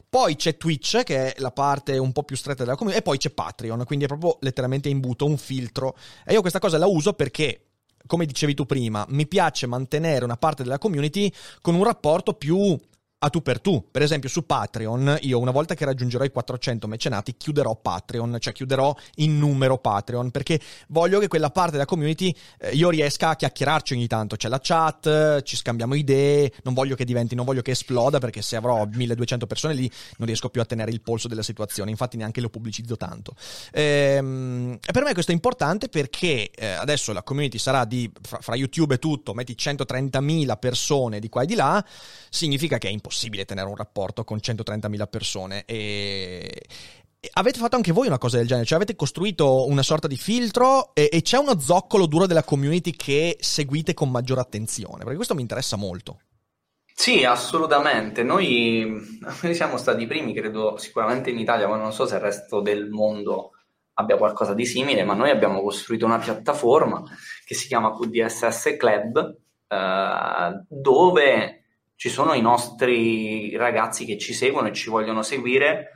[0.09, 3.18] Poi c'è Twitch, che è la parte un po' più stretta della community, e poi
[3.18, 5.96] c'è Patreon, quindi è proprio letteralmente imbuto, un filtro.
[6.24, 7.61] E io questa cosa la uso perché
[8.06, 12.78] come dicevi tu prima, mi piace mantenere una parte della community con un rapporto più
[13.18, 13.88] a tu per tu.
[13.90, 18.52] Per esempio su Patreon, io una volta che raggiungerò i 400 mecenati chiuderò Patreon, cioè
[18.52, 23.37] chiuderò in numero Patreon, perché voglio che quella parte della community eh, io riesca a
[23.37, 24.37] chiacchierarci ogni tanto.
[24.37, 28.42] C'è la chat, ci scambiamo idee, non voglio che diventi, non voglio che esploda, perché
[28.42, 32.16] se avrò 1200 persone lì non riesco più a tenere il polso della situazione, infatti
[32.16, 33.35] neanche lo pubblicizzo tanto.
[33.72, 38.55] Ehm, per me questo è importante perché eh, adesso la community sarà di, fra, fra
[38.57, 41.85] YouTube e tutto, metti 130.000 persone di qua e di là,
[42.29, 46.62] significa che è impossibile impossibile tenere un rapporto con 130.000 persone e,
[47.32, 50.94] Avete fatto anche voi una cosa del genere, cioè avete costruito una sorta di filtro
[50.94, 55.34] e, e, c'è uno zoccolo duro della community che seguite con maggiore attenzione, perché questo
[55.34, 56.20] mi interessa molto.
[56.94, 58.22] Sì, assolutamente.
[58.22, 58.86] Noi,
[59.42, 62.60] noi siamo stati i primi, credo, sicuramente in Italia, ma non so se il resto
[62.60, 63.50] del mondo
[63.94, 67.02] abbia qualcosa di simile, ma noi abbiamo costruito una piattaforma
[67.44, 71.65] che si chiama QDSS Club, eh, dove
[71.96, 75.90] ci sono i nostri ragazzi che ci seguono e ci vogliono seguire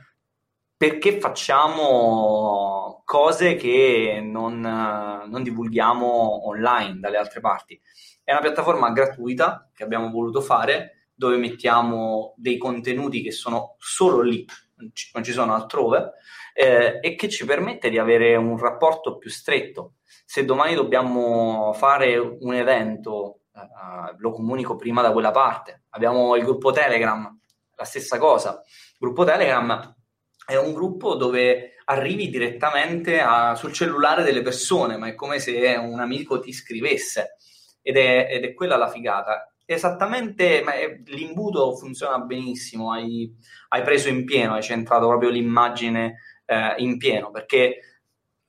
[0.75, 7.79] perché facciamo cose che non, non divulghiamo online dalle altre parti.
[8.23, 14.21] È una piattaforma gratuita che abbiamo voluto fare dove mettiamo dei contenuti che sono solo
[14.21, 14.43] lì,
[15.13, 16.13] non ci sono altrove,
[16.55, 19.97] eh, e che ci permette di avere un rapporto più stretto.
[20.25, 25.83] Se domani dobbiamo fare un evento, eh, lo comunico prima da quella parte.
[25.89, 27.39] Abbiamo il gruppo Telegram,
[27.75, 28.61] la stessa cosa.
[28.65, 29.95] Il gruppo Telegram
[30.45, 35.75] è un gruppo dove arrivi direttamente a, sul cellulare delle persone, ma è come se
[35.75, 37.35] un amico ti scrivesse
[37.81, 39.53] ed è, ed è quella la figata.
[39.65, 43.33] Esattamente, è, l'imbuto funziona benissimo, hai,
[43.69, 47.79] hai, preso in pieno, hai centrato proprio l'immagine eh, in pieno, perché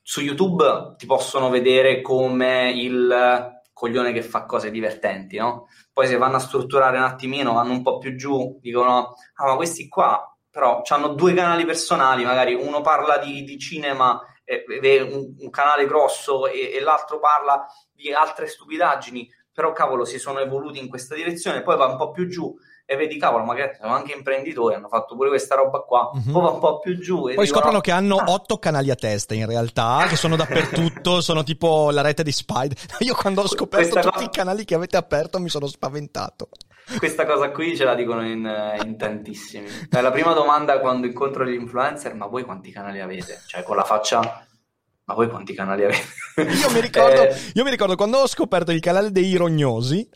[0.02, 3.51] su YouTube ti possono vedere come il
[3.82, 5.66] coglione che fa cose divertenti, no?
[5.92, 9.56] Poi se vanno a strutturare un attimino, vanno un po' più giù, dicono, ah ma
[9.56, 15.34] questi qua però hanno due canali personali, magari uno parla di, di cinema eh, un,
[15.38, 20.78] un, canale grosso e, e, l'altro parla di altre stupidaggini, però cavolo si sono evoluti
[20.78, 24.12] in questa direzione, poi va un po' più giù e vedi cavolo magari sono anche
[24.12, 26.32] imprenditori, hanno fatto pure questa roba qua, mm-hmm.
[26.32, 27.20] poi va un po' più giù.
[27.20, 28.32] Poi dicono, scoprono che hanno ah.
[28.32, 32.76] otto canali a testa in realtà, che sono dappertutto, sono tipo la rete di Spider.
[33.00, 34.26] Io quando ho scoperto questa tutti cosa...
[34.26, 36.48] i canali che avete aperto mi sono spaventato.
[36.98, 39.68] Questa cosa qui ce la dicono in, in tantissimi.
[39.88, 43.40] È la prima domanda quando incontro gli influencer, ma voi quanti canali avete?
[43.46, 44.46] Cioè con la faccia
[45.04, 46.06] ma voi quanti canali avete?
[46.36, 47.36] io, mi ricordo, eh...
[47.54, 50.08] io mi ricordo quando ho scoperto il canale dei rognosi,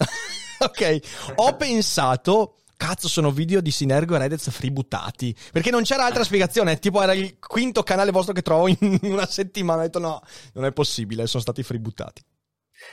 [0.58, 0.98] ok,
[1.36, 6.78] ho pensato cazzo sono video di Sinergo e Redez freebootati perché non c'era altra spiegazione
[6.78, 10.20] tipo era il quinto canale vostro che trovo in una settimana ho detto no
[10.52, 12.22] non è possibile sono stati freebootati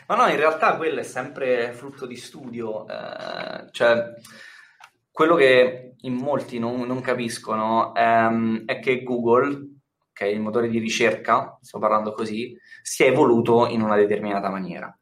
[0.08, 4.13] ma no in realtà quello è sempre frutto di studio eh, cioè
[5.12, 9.73] quello che in molti non, non capiscono ehm, è che Google
[10.13, 14.49] che è il motore di ricerca, stiamo parlando così, si è evoluto in una determinata
[14.49, 14.95] maniera.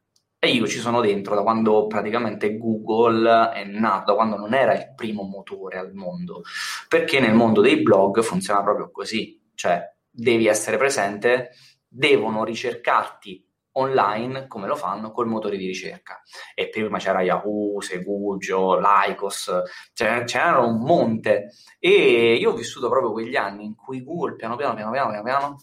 [0.44, 4.74] E io ci sono dentro da quando praticamente Google è nato, da quando non era
[4.74, 6.42] il primo motore al mondo,
[6.88, 11.50] perché nel mondo dei blog funziona proprio così, cioè devi essere presente,
[11.86, 16.20] devono ricercarti online come lo fanno col motore di ricerca.
[16.56, 19.48] E prima c'era Yahoo, Segugio, Lycos,
[19.94, 21.52] c'erano un monte.
[21.78, 25.22] E io ho vissuto proprio quegli anni in cui Google piano piano, piano piano, piano
[25.22, 25.56] piano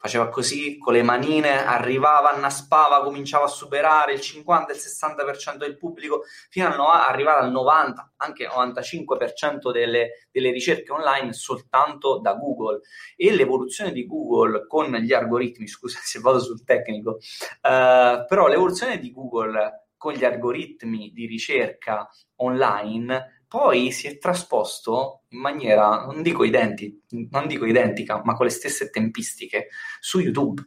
[0.00, 5.76] faceva così, con le manine, arrivava, annaspava, cominciava a superare il 50, il 60% del
[5.76, 12.80] pubblico, fino a arrivare al 90, anche 95% delle, delle, ricerche online soltanto da Google.
[13.14, 17.18] E l'evoluzione di Google con gli algoritmi, scusa se vado sul tecnico,
[17.60, 25.22] eh, però l'evoluzione di Google con gli algoritmi di ricerca online poi si è trasposto
[25.30, 30.64] in maniera, non dico, identi, non dico identica, ma con le stesse tempistiche su YouTube.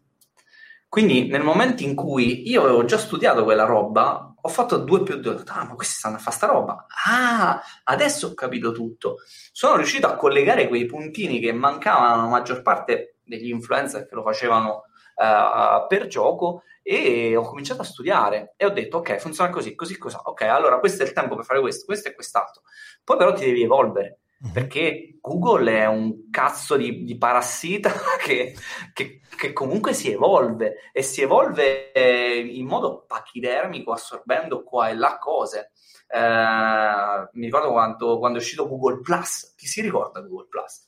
[0.89, 5.15] Quindi nel momento in cui io avevo già studiato quella roba, ho fatto 2 più
[5.15, 6.85] 2, ho detto, ah, ma questi stanno a fare sta roba.
[7.07, 9.15] Ah, adesso ho capito tutto.
[9.53, 14.23] Sono riuscito a collegare quei puntini che mancavano la maggior parte degli influencer che lo
[14.23, 14.83] facevano
[15.15, 19.97] uh, per gioco e ho cominciato a studiare e ho detto ok funziona così, così,
[19.97, 22.63] così, ok allora questo è il tempo per fare questo, questo e quest'altro.
[23.03, 24.51] Poi però ti devi evolvere mhm.
[24.51, 27.91] perché Google è un cazzo di, di parassita
[28.21, 28.53] che,
[28.91, 34.95] che, che, comunque si evolve e si evolve eh, in modo pachidermico assorbendo qua e
[34.95, 35.71] là cose.
[36.07, 40.85] Eh, mi ricordo quando, quando, è uscito Google Plus, chi si ricorda Google Plus?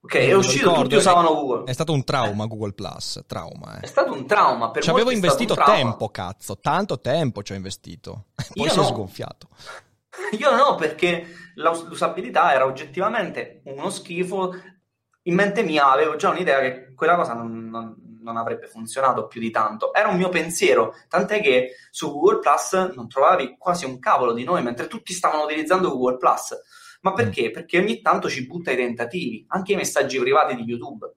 [0.00, 1.64] Ok, è uscito, ricordo, tutti usavano Google.
[1.64, 2.46] È stato un trauma eh.
[2.46, 3.78] Google Plus, trauma.
[3.78, 3.80] Eh.
[3.80, 8.26] È stato un trauma, per Ci avevo investito tempo, cazzo, tanto tempo ci ho investito.
[8.54, 8.82] Poi Io si no.
[8.84, 9.48] è sgonfiato.
[10.38, 14.54] Io no, perché l'usabilità era oggettivamente uno schifo.
[15.22, 19.40] In mente mia avevo già un'idea che quella cosa non, non, non avrebbe funzionato più
[19.40, 19.92] di tanto.
[19.92, 24.44] Era un mio pensiero, tant'è che su Google Plus non trovavi quasi un cavolo di
[24.44, 26.56] noi, mentre tutti stavano utilizzando Google Plus
[27.00, 27.50] ma perché?
[27.50, 31.12] Perché ogni tanto ci butta i tentativi, anche i messaggi privati di YouTube.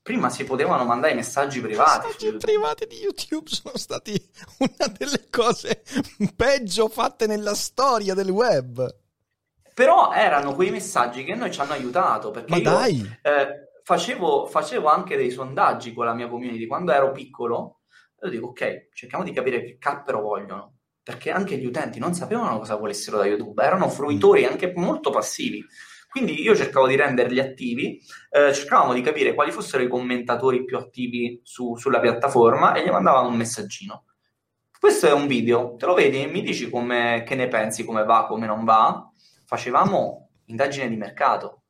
[0.00, 2.06] Prima si potevano mandare i messaggi privati.
[2.06, 4.12] I messaggi privati di YouTube sono stati
[4.58, 5.82] una delle cose
[6.36, 8.94] peggio fatte nella storia del web.
[9.74, 12.30] Però erano quei messaggi che noi ci hanno aiutato.
[12.30, 13.18] Perché Ma io, dai!
[13.20, 13.48] Eh,
[13.82, 16.66] facevo, facevo anche dei sondaggi con la mia community.
[16.66, 17.80] Quando ero piccolo,
[18.22, 20.75] io dico, ok, cerchiamo di capire che cappero vogliono
[21.06, 25.64] perché anche gli utenti non sapevano cosa volessero da YouTube, erano fruitori anche molto passivi.
[26.08, 30.76] Quindi io cercavo di renderli attivi, eh, cercavamo di capire quali fossero i commentatori più
[30.76, 34.06] attivi su, sulla piattaforma e gli mandavamo un messaggino.
[34.80, 38.02] Questo è un video, te lo vedi e mi dici come, che ne pensi, come
[38.02, 39.08] va, come non va.
[39.44, 41.62] Facevamo indagine di mercato.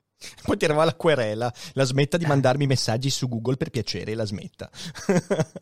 [0.45, 4.25] Poi ti arriva la querela, la smetta di mandarmi messaggi su Google per piacere, la
[4.25, 4.71] smetta.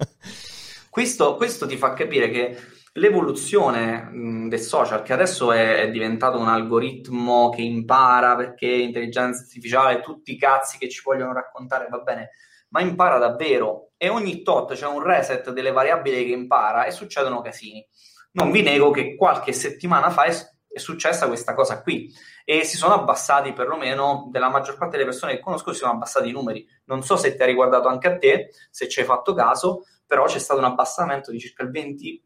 [0.91, 2.57] questo, questo ti fa capire che
[2.95, 9.43] l'evoluzione mh, del social, che adesso è, è, diventato un algoritmo che impara perché intelligenza
[9.43, 12.31] artificiale, tutti i cazzi che ci vogliono raccontare, va bene,
[12.69, 17.41] ma impara davvero e ogni tot c'è un reset delle variabili che impara e succedono
[17.41, 17.85] casini.
[18.33, 20.35] Non vi nego che qualche settimana fa è,
[20.69, 22.13] è successa questa cosa qui
[22.45, 26.29] e si sono abbassati perlomeno della maggior parte delle persone che conosco si sono abbassati
[26.29, 26.67] i numeri.
[26.87, 30.27] Non so se ti ha riguardato anche a te, se ci hai fatto caso, però
[30.27, 32.23] c'è stato un abbassamento di circa il 20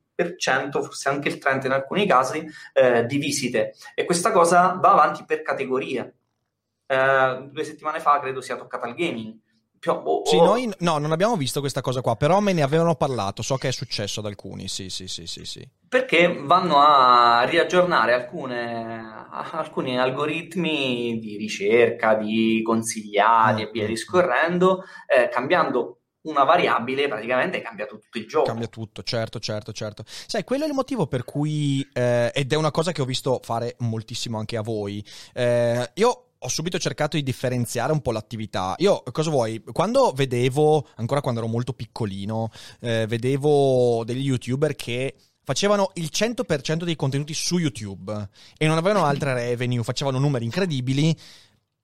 [0.83, 3.75] forse anche il 30% in alcuni casi, eh, di visite.
[3.95, 6.15] E questa cosa va avanti per categorie.
[6.87, 9.37] Eh, due settimane fa credo sia toccata al gaming.
[9.79, 12.97] Più, oh, sì, noi no, non abbiamo visto questa cosa qua, però me ne avevano
[12.97, 15.69] parlato, so che è successo ad alcuni, sì, sì, sì, sì, sì.
[15.89, 23.67] Perché vanno a riaggiornare alcune, alcuni algoritmi di ricerca, di consigliati mm.
[23.67, 28.47] e via discorrendo, eh, cambiando una variabile praticamente cambia tutto il gioco.
[28.47, 30.05] Cambia tutto, certo, certo, certo.
[30.07, 33.41] Sai, quello è il motivo per cui, eh, ed è una cosa che ho visto
[33.43, 35.05] fare moltissimo anche a voi,
[35.35, 38.75] eh, io ho subito cercato di differenziare un po' l'attività.
[38.79, 39.63] Io, cosa vuoi?
[39.73, 42.51] Quando vedevo, ancora quando ero molto piccolino,
[42.81, 45.15] eh, vedevo degli youtuber che
[45.49, 48.29] facevano il 100% dei contenuti su YouTube
[48.59, 51.17] e non avevano altre revenue, facevano numeri incredibili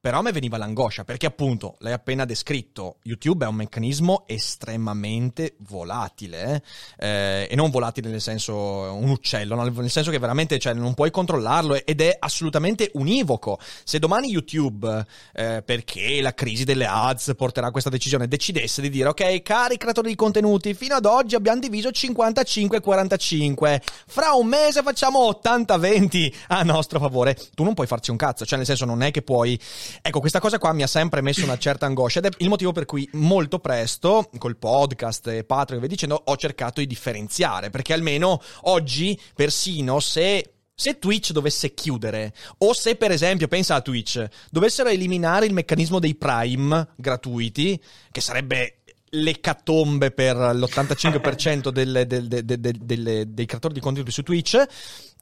[0.04, 5.54] però a me veniva l'angoscia, perché appunto, l'hai appena descritto, YouTube è un meccanismo estremamente
[5.60, 6.62] volatile,
[6.98, 11.10] eh, e non volatile nel senso un uccello, nel senso che veramente cioè, non puoi
[11.10, 13.58] controllarlo ed è assolutamente univoco.
[13.82, 18.90] Se domani YouTube, eh, perché la crisi delle ads porterà a questa decisione, decidesse di
[18.90, 24.82] dire, ok, cari creatori di contenuti, fino ad oggi abbiamo diviso 55-45, fra un mese
[24.82, 29.02] facciamo 80-20 a nostro favore, tu non puoi farci un cazzo, cioè nel senso non
[29.02, 29.58] è che puoi
[30.02, 32.72] Ecco, questa cosa qua mi ha sempre messo una certa angoscia ed è il motivo
[32.72, 37.70] per cui molto presto, col podcast e Patreon e via dicendo, ho cercato di differenziare,
[37.70, 43.80] perché almeno oggi, persino se se Twitch dovesse chiudere, o se per esempio, pensa a
[43.80, 47.80] Twitch, dovessero eliminare il meccanismo dei Prime gratuiti,
[48.10, 48.80] che sarebbe
[49.14, 54.62] l'ecatombe per l'85% delle, delle, delle, dei creatori di contenuti su Twitch,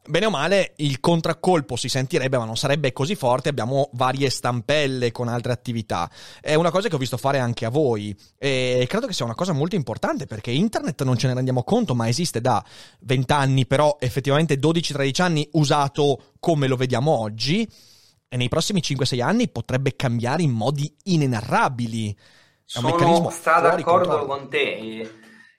[0.05, 3.51] Bene o male, il contraccolpo si sentirebbe, ma non sarebbe così forte.
[3.51, 6.11] Abbiamo varie stampelle con altre attività.
[6.41, 8.17] È una cosa che ho visto fare anche a voi.
[8.37, 11.95] E credo che sia una cosa molto importante perché internet non ce ne rendiamo conto,
[11.95, 12.65] ma esiste da
[13.03, 17.69] 20 anni, però effettivamente 12-13 anni usato come lo vediamo oggi.
[18.29, 22.11] E nei prossimi 5-6 anni potrebbe cambiare in modi inenarrabili.
[22.11, 25.11] È un Sono stato d'accordo con te e,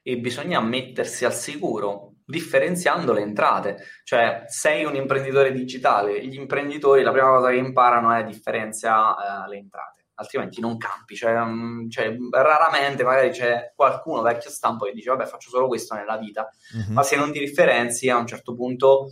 [0.02, 3.84] e bisogna mettersi al sicuro differenziando le entrate.
[4.04, 9.50] Cioè, sei un imprenditore digitale, gli imprenditori la prima cosa che imparano è differenzia eh,
[9.50, 11.16] le entrate, altrimenti non campi.
[11.16, 15.96] Cioè, um, cioè, raramente magari c'è qualcuno vecchio stampo che dice vabbè faccio solo questo
[15.96, 16.94] nella vita, mm-hmm.
[16.94, 19.08] ma se non ti differenzi a un certo punto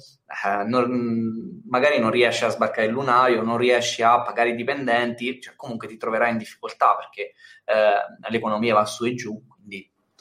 [0.46, 5.40] eh, non, magari non riesci a sbarcare il lunario, non riesci a pagare i dipendenti,
[5.42, 7.34] cioè comunque ti troverai in difficoltà perché
[7.66, 9.42] eh, l'economia va su e giù,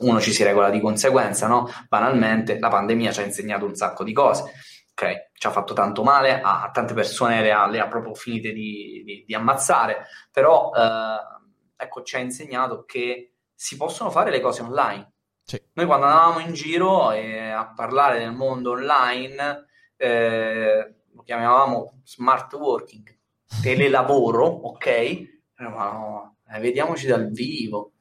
[0.01, 1.69] uno ci si regola di conseguenza, no?
[1.89, 4.53] Banalmente, la pandemia ci ha insegnato un sacco di cose,
[4.93, 5.31] ok?
[5.33, 8.53] Ci ha fatto tanto male, a, a tante persone le ha, le ha, proprio finite
[8.53, 14.41] di, di, di ammazzare, però eh, ecco, ci ha insegnato che si possono fare le
[14.41, 15.13] cose online.
[15.43, 15.61] Sì.
[15.73, 22.53] Noi quando andavamo in giro eh, a parlare del mondo online, eh, lo chiamavamo smart
[22.55, 23.19] working,
[23.63, 25.39] telelavoro, ok?
[25.57, 27.93] No, eh, vediamoci dal vivo.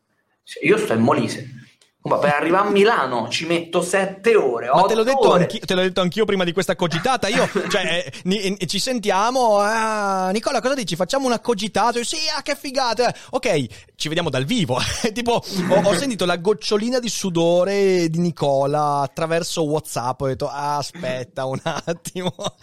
[0.61, 1.58] Io sto in Molise,
[2.01, 4.69] ma per arrivare a Milano ci metto sette ore.
[4.69, 7.27] Ma te l'ho, detto anch'io, te l'ho detto anch'io prima di questa cogitata.
[7.27, 9.59] Io, cioè, eh, ni, ci sentiamo.
[9.61, 10.95] Eh, Nicola, cosa dici?
[10.95, 12.01] Facciamo una cogitata?
[12.01, 13.13] Sì, ah, che figata.
[13.31, 14.77] Ok, ci vediamo dal vivo.
[15.13, 20.21] tipo, ho, ho, sentito la gocciolina di sudore di Nicola attraverso WhatsApp.
[20.21, 22.33] Ho detto, ah, aspetta un attimo.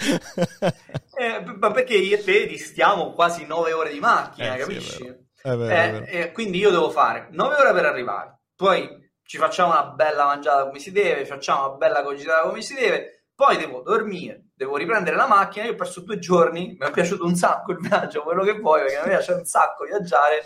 [1.14, 4.90] eh, ma perché io e te distiamo quasi nove ore di macchina, eh, capisci?
[4.92, 5.04] Sì,
[5.42, 5.54] è vero.
[5.56, 6.04] È vero, è vero.
[6.06, 8.38] Eh, quindi io devo fare nove ore per arrivare.
[8.56, 12.74] Poi ci facciamo una bella mangiata come si deve, facciamo una bella cogitata come si
[12.74, 16.90] deve, poi devo dormire, devo riprendere la macchina, io ho perso due giorni, mi è
[16.90, 20.42] piaciuto un sacco il viaggio, quello che vuoi, perché mi piace un sacco viaggiare,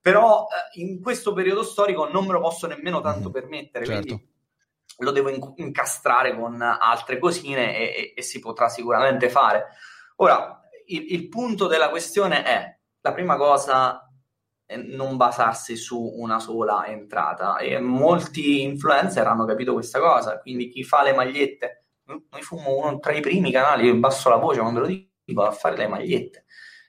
[0.00, 4.02] però eh, in questo periodo storico non me lo posso nemmeno tanto mm, permettere, certo.
[4.02, 4.34] quindi
[4.98, 9.66] lo devo incastrare con altre cosine e, e, e si potrà sicuramente fare.
[10.16, 14.05] Ora, il, il punto della questione è, la prima cosa
[14.74, 17.58] non basarsi su una sola entrata.
[17.58, 22.98] E molti influencer hanno capito questa cosa quindi chi fa le magliette noi fummo uno
[22.98, 26.44] tra i primi canali io basso la voce quando lo dico a fare le magliette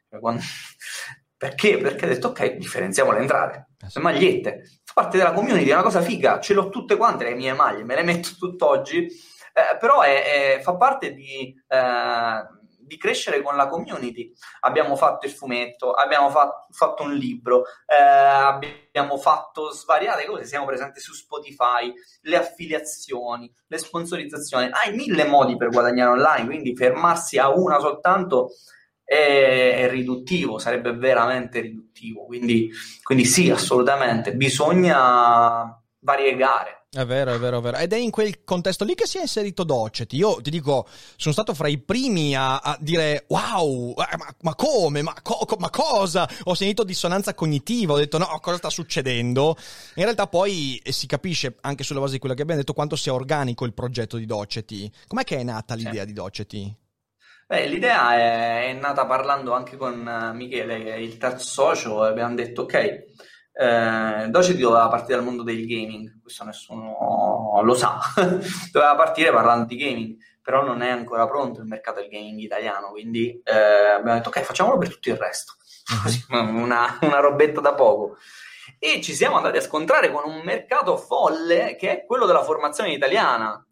[0.10, 0.42] cioè, quando...
[1.36, 1.78] perché?
[1.78, 5.84] perché ho detto ok differenziamo le entrate le magliette fa parte della community è una
[5.84, 9.08] cosa figa ce l'ho tutte quante le mie maglie me le metto tutt'oggi.
[9.58, 12.48] Eh, però è, è, fa parte di eh,
[12.88, 14.32] di crescere con la community.
[14.62, 20.66] Abbiamo fatto il fumetto, abbiamo fatto, fatto un libro, eh, abbiamo fatto svariate cose, siamo
[20.66, 24.70] presenti su Spotify, le affiliazioni, le sponsorizzazioni.
[24.72, 28.52] Hai mille modi per guadagnare online, quindi fermarsi a una soltanto
[29.04, 32.26] è, è riduttivo, sarebbe veramente riduttivo.
[32.26, 32.72] Quindi,
[33.04, 37.78] quindi sì, assolutamente, bisogna variegare è vero, è vero, è vero.
[37.78, 40.14] Ed è in quel contesto lì che si è inserito Docet.
[40.14, 45.02] Io ti dico, sono stato fra i primi a, a dire wow, ma, ma, come?
[45.02, 46.28] Ma, co, ma, cosa?
[46.46, 49.58] Ho sentito dissonanza cognitiva, ho detto no, cosa sta succedendo?
[49.96, 52.96] In realtà poi eh, si capisce anche sulla base di quello che abbiamo detto quanto
[52.96, 54.90] sia organico il progetto di Doceti.
[55.08, 56.08] Com'è che è nata l'idea sì.
[56.08, 56.76] di Doceti?
[57.48, 62.34] Beh, l'idea è, è, nata parlando anche con eh, Michele, il terzo socio, e abbiamo
[62.34, 63.06] detto ok
[63.60, 67.99] eh, Doceti doveva partire dal mondo del gaming, questo nessuno lo sa,
[68.72, 72.91] doveva partire parlando di gaming, però non è ancora pronto il mercato del gaming italiano,
[72.91, 75.53] quindi eh, abbiamo detto ok, facciamolo per tutto il resto,
[76.30, 76.62] mhm.
[76.62, 78.18] una, una robetta da poco.
[78.80, 82.93] E ci siamo andati a scontrare con un mercato folle che è quello della formazione
[82.93, 83.66] italiana,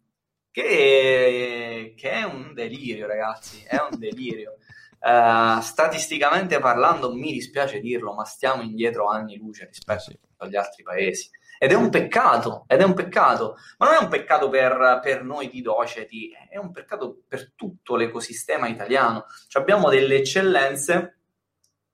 [0.50, 4.56] che, che è un delirio, ragazzi, è un delirio.
[4.98, 10.18] Uh, statisticamente parlando, mi dispiace dirlo, ma stiamo indietro anni luce rispetto sì.
[10.38, 11.30] agli altri paesi.
[11.58, 15.24] Ed è un peccato, ed è un peccato, ma non è un peccato per, per
[15.24, 19.26] noi di Doceti, è un peccato per tutto l'ecosistema italiano.
[19.48, 21.18] Cioè abbiamo delle eccellenze,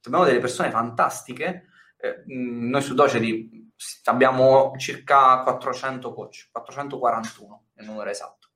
[0.03, 1.67] abbiamo delle persone fantastiche.
[1.97, 3.71] Eh, noi su Doceti
[4.05, 8.49] abbiamo circa 400 coach, 441 è il numero esatto,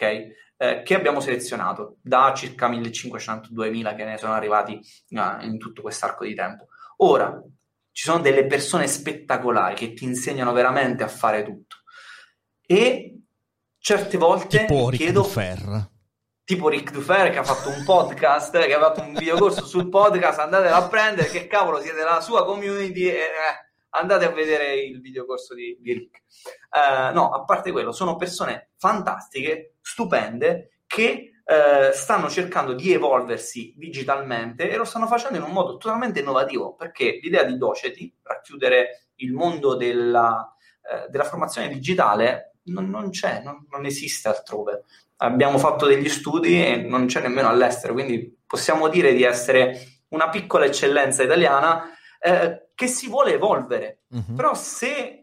[0.00, 0.38] ok?
[0.62, 6.24] eh, che abbiamo selezionato da circa 1500-2000 che ne sono arrivati eh, in tutto quest'arco
[6.24, 6.66] di tempo.
[6.98, 7.42] Ora,
[7.92, 11.76] ci sono delle persone spettacolari che ti insegnano veramente a fare tutto
[12.66, 13.20] e
[13.78, 15.22] certe volte tipo chiedo...
[15.22, 15.88] Dufer.
[16.44, 20.40] Tipo Rick Dufer che ha fatto un podcast, che ha fatto un videocorso sul podcast,
[20.40, 23.14] andatelo a prendere, che cavolo siete la sua community e...
[23.14, 26.22] Eh, andate a vedere il videocorso di, di Rick.
[26.70, 33.74] Uh, no, a parte quello, sono persone fantastiche, stupende, che uh, stanno cercando di evolversi
[33.76, 39.08] digitalmente e lo stanno facendo in un modo totalmente innovativo, perché l'idea di Doceti, racchiudere
[39.16, 44.84] il mondo della, uh, della formazione digitale, non, non c'è, non, non esiste altrove.
[45.16, 50.28] Abbiamo fatto degli studi e non c'è nemmeno all'estero, quindi possiamo dire di essere una
[50.28, 54.02] piccola eccellenza italiana eh, che si vuole evolvere.
[54.08, 54.34] Uh-huh.
[54.34, 55.19] Però se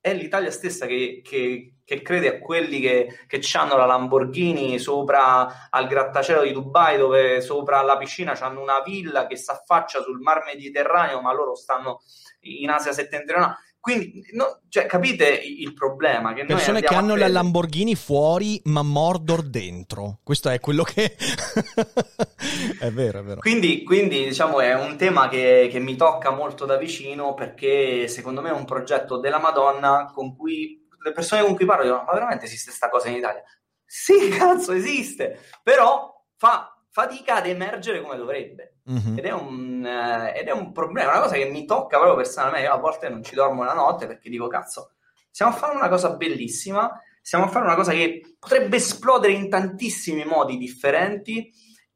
[0.00, 5.68] è l'Italia stessa che, che, che crede a quelli che, che hanno la Lamborghini sopra
[5.68, 10.20] al grattacielo di Dubai, dove sopra la piscina hanno una villa che si affaccia sul
[10.20, 12.00] mar Mediterraneo, ma loro stanno
[12.40, 16.34] in Asia settentrionale quindi, no, cioè, capite il problema?
[16.34, 20.18] Che Persone che hanno la Lamborghini fuori, ma Mordor dentro.
[20.22, 21.16] Questo è quello che...
[22.78, 23.40] è vero, è vero.
[23.40, 28.42] Quindi, quindi, diciamo, è un tema che, che, mi tocca molto da vicino perché secondo
[28.42, 32.12] me è un progetto della Madonna con cui le persone con cui parlo dicono, ma
[32.12, 33.42] veramente esiste questa cosa in Italia?
[33.86, 38.79] Sì, cazzo, esiste, però fa fatica ad emergere come dovrebbe.
[38.90, 39.18] Mm-hmm.
[39.18, 42.66] Ed, è un, uh, ed, è un, problema, una cosa che mi tocca proprio personalmente.
[42.66, 44.92] Io a volte non ci dormo la notte perché dico, cazzo,
[45.30, 49.48] stiamo a fare una cosa bellissima, stiamo a fare una cosa che potrebbe esplodere in
[49.48, 51.52] tantissimi modi differenti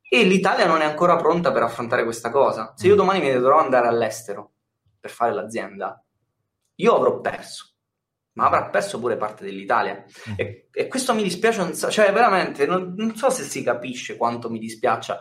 [0.08, 2.72] e l'Italia non è ancora pronta per affrontare questa cosa.
[2.76, 2.98] Se io mm.
[2.98, 4.52] domani mi dovrò andare all'estero
[5.00, 6.02] per fare l'azienda,
[6.76, 7.74] io avrò perso
[8.34, 10.04] ma avrà perso pure parte dell'Italia.
[10.30, 10.34] Mm.
[10.36, 14.58] E, e, questo mi dispiace, cioè veramente non, non, so se si capisce quanto mi
[14.58, 15.20] dispiaccia.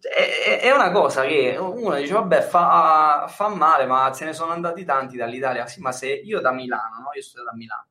[0.00, 4.84] È, una cosa che uno dice, vabbè, fa, fa, male, ma se ne sono andati
[4.84, 5.66] tanti dall'Italia.
[5.66, 7.10] Sì, ma se io da Milano, no?
[7.14, 7.88] io sto da Milano,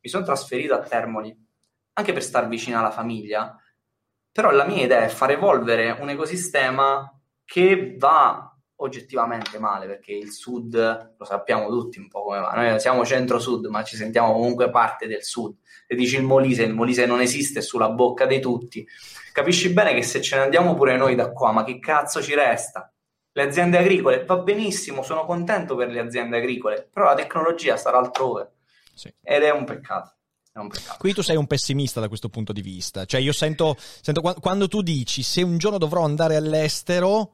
[0.00, 1.34] mi sono trasferito a Termoli,
[1.94, 3.56] anche per star vicino alla famiglia,
[4.30, 7.08] però la mia idea è far evolvere un ecosistema
[7.44, 12.52] che va oggettivamente male perché il sud lo sappiamo tutti un po' come va.
[12.54, 15.56] Noi siamo centro-sud, ma ci sentiamo comunque parte del sud.
[15.86, 18.86] Se dici il Molise, il Molise non esiste sulla bocca di tutti.
[19.32, 22.34] Capisci bene che se ce ne andiamo pure noi da qua, ma che cazzo ci
[22.34, 22.92] resta?
[23.32, 27.98] Le aziende agricole va benissimo, sono contento per le aziende agricole, però la tecnologia sarà
[27.98, 28.52] altrove.
[28.94, 29.12] Sì.
[29.20, 30.14] Ed è un peccato.
[30.52, 30.98] è un peccato.
[30.98, 33.04] Qui tu sei un pessimista da questo punto di vista.
[33.04, 37.32] Cioè, io sento, sento quando tu dici se un giorno dovrò andare all'estero,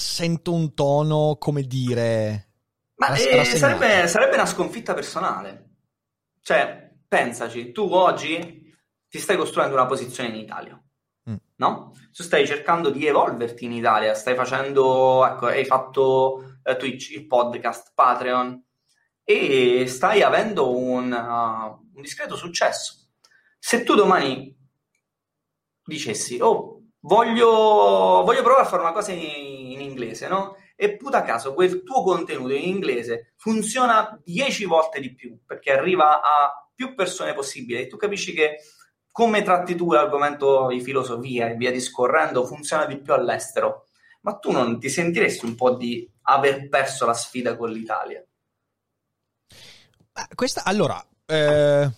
[0.00, 2.48] sento un tono, come dire.
[2.96, 5.68] Ma eh, sarebbe, sarebbe una sconfitta personale.
[6.42, 8.74] Cioè, pensaci, tu oggi
[9.08, 10.82] ti stai costruendo una posizione in Italia,
[11.30, 11.36] mm.
[11.56, 11.92] no?
[12.12, 17.26] Tu stai cercando di evolverti in Italia, stai facendo, ecco, hai fatto uh, Twitch, il
[17.26, 18.64] podcast, Patreon
[19.24, 23.10] e stai avendo un, uh, un discreto successo.
[23.58, 24.56] Se tu domani
[25.84, 29.20] dicessi, oh, voglio, voglio provare a fare una cosa in
[30.00, 30.56] inglese, no?
[30.76, 36.22] e puta caso quel tuo contenuto in inglese funziona 10 volte di più perché arriva
[36.22, 38.60] a più persone possibili e tu capisci che
[39.12, 43.88] come tratti tu l'argomento di filosofia e via discorrendo funziona di più all'estero,
[44.22, 48.24] ma tu non ti sentiresti un po' di aver perso la sfida con l'Italia?
[50.34, 51.90] Questa, allora, eh,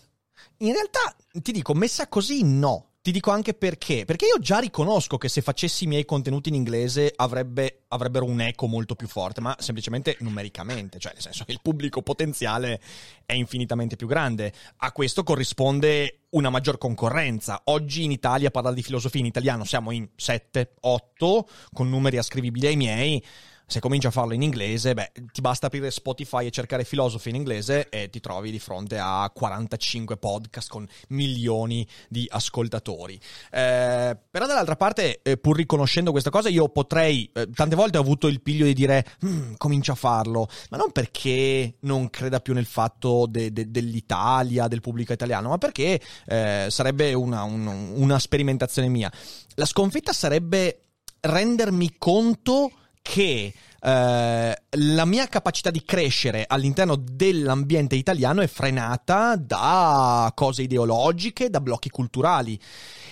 [0.56, 2.91] in realtà ti dico, messa così no.
[3.02, 4.04] Ti dico anche perché.
[4.04, 8.40] Perché io già riconosco che se facessi i miei contenuti in inglese avrebbe, avrebbero un
[8.40, 12.80] eco molto più forte, ma semplicemente numericamente, cioè nel senso che il pubblico potenziale
[13.26, 14.52] è infinitamente più grande.
[14.76, 17.62] A questo corrisponde una maggior concorrenza.
[17.64, 22.68] Oggi in Italia parlare di filosofia in italiano siamo in 7, 8, con numeri ascrivibili
[22.68, 23.24] ai miei
[23.66, 27.36] se cominci a farlo in inglese, beh, ti basta aprire Spotify e cercare filosofi in
[27.36, 33.18] inglese e ti trovi di fronte a 45 podcast con milioni di ascoltatori.
[33.50, 38.02] Eh, però dall'altra parte, eh, pur riconoscendo questa cosa, io potrei, eh, tante volte ho
[38.02, 42.54] avuto il piglio di dire, mm, comincio a farlo, ma non perché non creda più
[42.54, 48.18] nel fatto de- de- dell'Italia, del pubblico italiano, ma perché eh, sarebbe una, un, una
[48.18, 49.10] sperimentazione mia.
[49.54, 50.82] La sconfitta sarebbe
[51.20, 52.70] rendermi conto
[53.02, 53.52] che
[53.84, 61.60] eh, la mia capacità di crescere all'interno dell'ambiente italiano è frenata da cose ideologiche, da
[61.60, 62.58] blocchi culturali.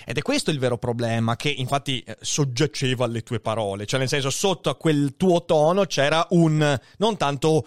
[0.05, 4.07] Ed è questo il vero problema, che infatti eh, soggiaceva alle tue parole, cioè nel
[4.07, 7.65] senso sotto a quel tuo tono c'era un non tanto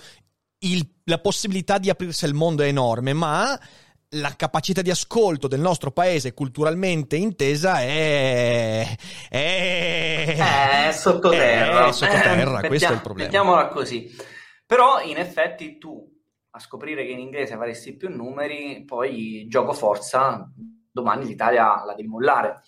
[0.61, 3.59] il, la possibilità di aprirsi al mondo è enorme, ma
[4.15, 8.87] la capacità di ascolto del nostro paese culturalmente intesa è,
[9.29, 11.89] è, è sottoterra.
[11.89, 13.29] È sottoterra, eh, questo è il problema.
[13.29, 14.11] Mettiamola così.
[14.67, 16.11] Però in effetti tu
[16.51, 20.49] a scoprire che in inglese faresti più numeri, poi gioco forza,
[20.91, 22.63] domani l'Italia la devi mollare.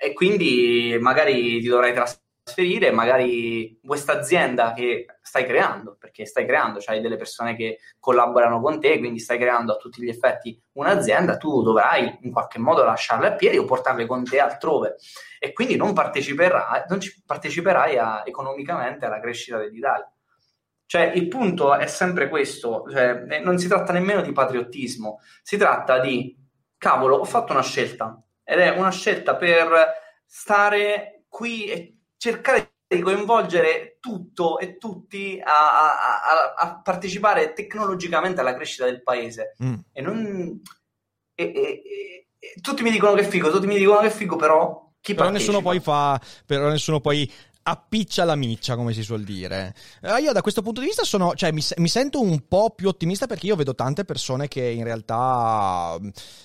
[0.00, 6.44] E quindi magari ti dovrai trasferire trasferire magari questa azienda che stai creando, perché stai
[6.44, 10.60] creando, c'hai delle persone che collaborano con te, quindi stai creando a tutti gli effetti
[10.72, 14.96] un'azienda, tu dovrai in qualche modo lasciarle a piedi o portarle con te altrove
[15.38, 20.08] e quindi non parteciperai, non parteciperai a, economicamente alla crescita dell'Italia.
[20.86, 25.56] Cioè, il punto è sempre questo, cioè, eh, non si tratta nemmeno di patriottismo, si
[25.56, 26.36] tratta di,
[26.76, 29.70] cavolo, ho fatto una scelta ed è una scelta per
[30.26, 31.93] stare qui e
[32.24, 39.54] cercare di coinvolgere tutto e tutti a, a, a partecipare tecnologicamente alla crescita del paese.
[39.62, 39.74] Mm.
[39.92, 40.62] E non...
[41.34, 41.82] E, e,
[42.38, 45.12] e, tutti mi dicono che è figo, tutti mi dicono che è figo, però chi
[45.12, 47.30] però nessuno poi fa però nessuno poi
[47.66, 49.74] appiccia la miccia, come si suol dire.
[50.02, 52.88] Eh, io da questo punto di vista sono, cioè, mi, mi, sento un po' più
[52.88, 55.98] ottimista perché io vedo tante persone che in realtà,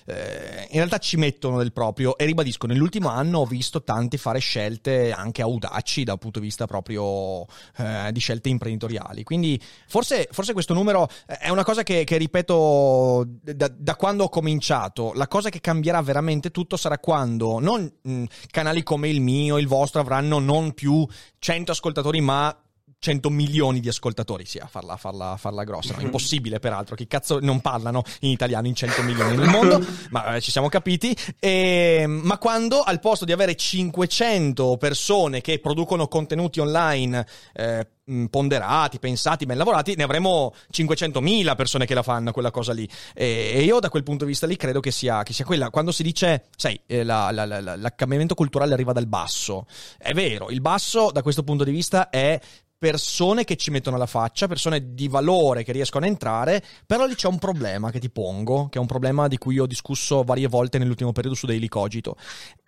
[0.06, 4.40] eh, in realtà ci mettono del proprio e ribadisco, nell'ultimo anno ho visto tanti fare
[4.40, 7.46] scelte anche audaci dal punto di vista proprio
[7.78, 9.24] eh, di scelte imprenditoriali.
[9.24, 14.30] Quindi forse, forse, questo numero è una cosa che, che ripeto da, da, quando ho
[14.30, 15.12] cominciato.
[15.16, 19.68] La cosa che cambierà veramente tutto sarà quando non mh, canali come il mio, il
[19.68, 21.08] vostro avranno non più
[21.40, 22.56] 100 ascoltatori, ma
[23.00, 25.96] 100 milioni di ascoltatori, sì, a farla, farla, farla grossa.
[25.96, 26.02] No?
[26.02, 26.96] Impossibile, peraltro.
[26.96, 29.82] Chi cazzo non parlano in italiano in 100 milioni nel mondo?
[30.12, 31.16] ma eh, ci siamo capiti.
[31.40, 37.88] E, ma quando al posto di avere 500 persone che producono contenuti online eh,
[38.30, 42.88] ponderati, pensati, ben lavorati, ne avremo 500.000 persone che la fanno quella cosa lì.
[43.14, 45.70] E, e io da quel punto di vista lì credo che sia, che sia quella.
[45.70, 49.66] Quando si dice, sai, eh, la, la, la, l'accambiamento culturale arriva dal basso,
[49.98, 52.38] è vero, il basso da questo punto di vista è
[52.80, 57.14] persone che ci mettono la faccia, persone di valore che riescono a entrare, però lì
[57.14, 60.48] c'è un problema che ti pongo, che è un problema di cui ho discusso varie
[60.48, 62.16] volte nell'ultimo periodo su Daily Cogito.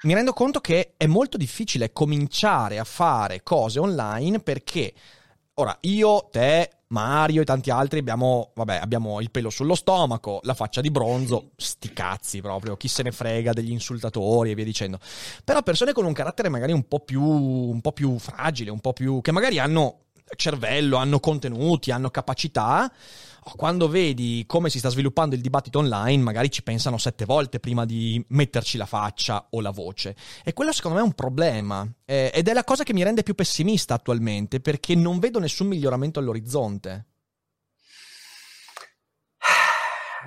[0.03, 4.93] Mi rendo conto che è molto difficile cominciare a fare cose online perché
[5.53, 10.53] ora io, te, Mario e tanti altri abbiamo, vabbè, abbiamo il pelo sullo stomaco, la
[10.53, 14.99] faccia di bronzo, sti cazzi proprio, chi se ne frega degli insultatori e via dicendo.
[15.43, 18.93] Però persone con un carattere magari un po' più, un po' più fragile, un po'
[18.93, 19.99] più, che magari hanno
[20.35, 22.91] cervello, hanno contenuti, hanno capacità,
[23.55, 27.85] quando vedi come si sta sviluppando il dibattito online, magari ci pensano sette volte prima
[27.85, 30.15] di metterci la faccia o la voce.
[30.43, 31.87] E quello secondo me è un problema.
[32.05, 35.67] Eh, ed è la cosa che mi rende più pessimista attualmente, perché non vedo nessun
[35.67, 37.05] miglioramento all'orizzonte.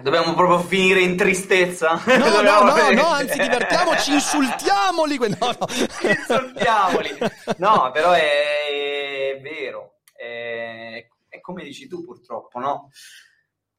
[0.02, 2.02] Dobbiamo proprio finire in tristezza.
[2.04, 5.18] No, no, no, no, anzi, divertiamoci, insultiamoli.
[5.18, 5.66] No, no.
[6.02, 7.16] insultiamoli.
[7.58, 10.00] No, però è, è vero.
[10.12, 11.06] È,
[11.44, 12.90] come dici tu, purtroppo, no?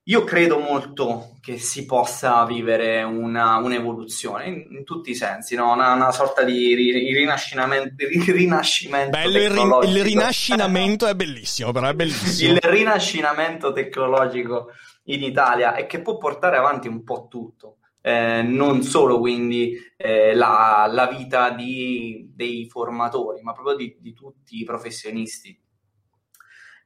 [0.07, 5.73] Io credo molto che si possa vivere una, un'evoluzione in, in, tutti i sensi, no?
[5.73, 7.95] una, una sorta di ri, rinascimento.
[8.31, 12.51] rinascimento Bello, il, il rinascimento è bellissimo, però è bellissimo.
[12.51, 14.67] Il rinascimento tecnologico
[15.05, 17.77] in Italia e che può portare avanti un po' tutto.
[17.99, 24.13] Eh, non solo quindi eh, la, la, vita di, dei formatori, ma proprio di, di,
[24.13, 25.59] tutti i professionisti.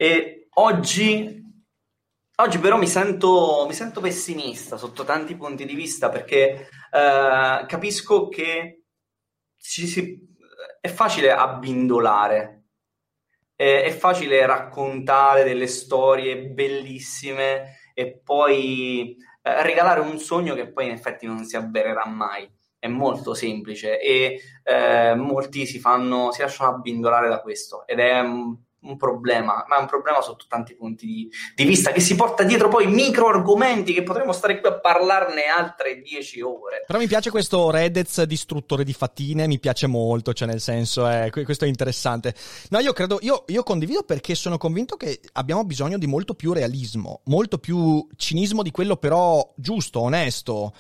[0.02, 1.44] E oggi,
[2.38, 8.30] oggi però mi sento, mi sento, pessimista sotto tanti punti di vista perché eh, capisco
[8.30, 8.84] che
[9.58, 10.18] ci si,
[10.80, 12.68] è facile abbindolare,
[13.54, 20.86] è, è facile raccontare delle storie bellissime e poi eh, regalare un sogno che poi
[20.86, 22.50] in effetti non si avvererà mai.
[22.80, 28.22] È molto semplice e eh, molti si, fanno, si lasciano abbindolare da questo ed è
[28.82, 32.44] un problema, ma è un problema sotto tanti punti di, di, vista che si porta
[32.44, 36.84] dietro poi micro argomenti che potremmo stare qui a parlarne altre dieci ore.
[36.88, 41.30] Però mi piace questo Redez distruttore di fatine, mi piace molto, cioè nel senso è,
[41.30, 42.34] questo è interessante.
[42.70, 46.54] No, io credo, io, io condivido perché sono convinto che abbiamo bisogno di molto più
[46.54, 50.74] realismo, molto più cinismo di quello però giusto, onesto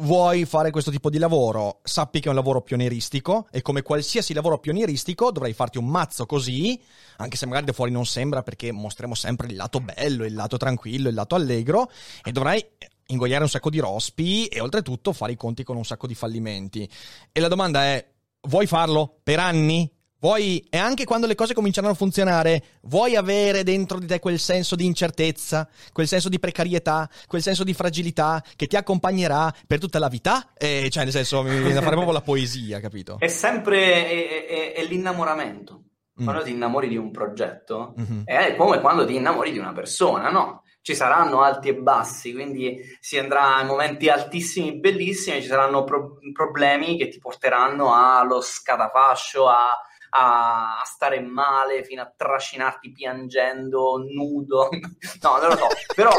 [0.00, 4.32] vuoi fare questo tipo di lavoro, sappi che è un lavoro pionieristico e come qualsiasi
[4.32, 6.80] lavoro pionieristico dovrai farti un mazzo così,
[7.16, 10.56] anche se magari da fuori non sembra perché mostriamo sempre il lato bello, il lato
[10.56, 11.90] tranquillo, il lato allegro
[12.22, 12.64] e dovrai
[13.06, 16.88] ingoiare un sacco di rospi e oltretutto fare i conti con un sacco di fallimenti.
[17.32, 18.06] E la domanda è,
[18.42, 19.90] vuoi farlo per anni?
[20.20, 24.40] Vuoi, e anche quando le cose cominceranno a funzionare, vuoi avere dentro di te quel
[24.40, 29.78] senso di incertezza, quel senso di precarietà, quel senso di fragilità che ti accompagnerà per
[29.78, 30.54] tutta la vita?
[30.58, 33.16] E, cioè, nel senso, mi viene da fare proprio la poesia, capito?
[33.20, 35.84] È sempre è, è, è l'innamoramento.
[36.20, 36.24] Mm.
[36.24, 36.44] Quando mm.
[36.44, 38.22] ti innamori di un progetto, mm-hmm.
[38.24, 40.64] è come quando ti innamori di una persona, no?
[40.82, 46.18] Ci saranno alti e bassi, quindi si andrà a momenti altissimi, bellissimi, ci saranno pro-
[46.32, 49.78] problemi che ti porteranno allo scatafascio, a
[50.18, 54.68] a, a, stare male fino a trascinarti piangendo nudo.
[55.20, 56.10] No, non lo so, però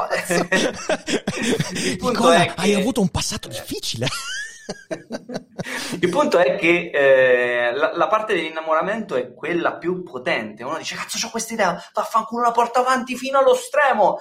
[1.74, 2.62] il punto Nicola, è che...
[2.62, 4.08] hai avuto un passato difficile.
[6.00, 10.64] Il punto è che eh, la, la, parte dell'innamoramento è quella più potente.
[10.64, 14.18] Uno dice: Cazzo, ho questa idea, vaffanculo la porta avanti fino allo stremo.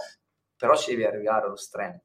[0.57, 2.03] Però ci devi arrivare allo stremo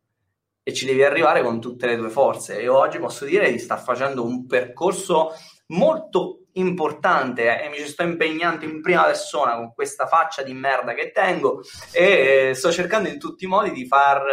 [0.64, 2.60] e ci devi arrivare con tutte le tue forze.
[2.60, 5.34] E oggi posso dire di star facendo un percorso
[5.68, 10.54] molto importante eh, e mi ci sto impegnando in prima persona con questa faccia di
[10.54, 14.24] merda che tengo e eh, sto cercando in tutti i modi di far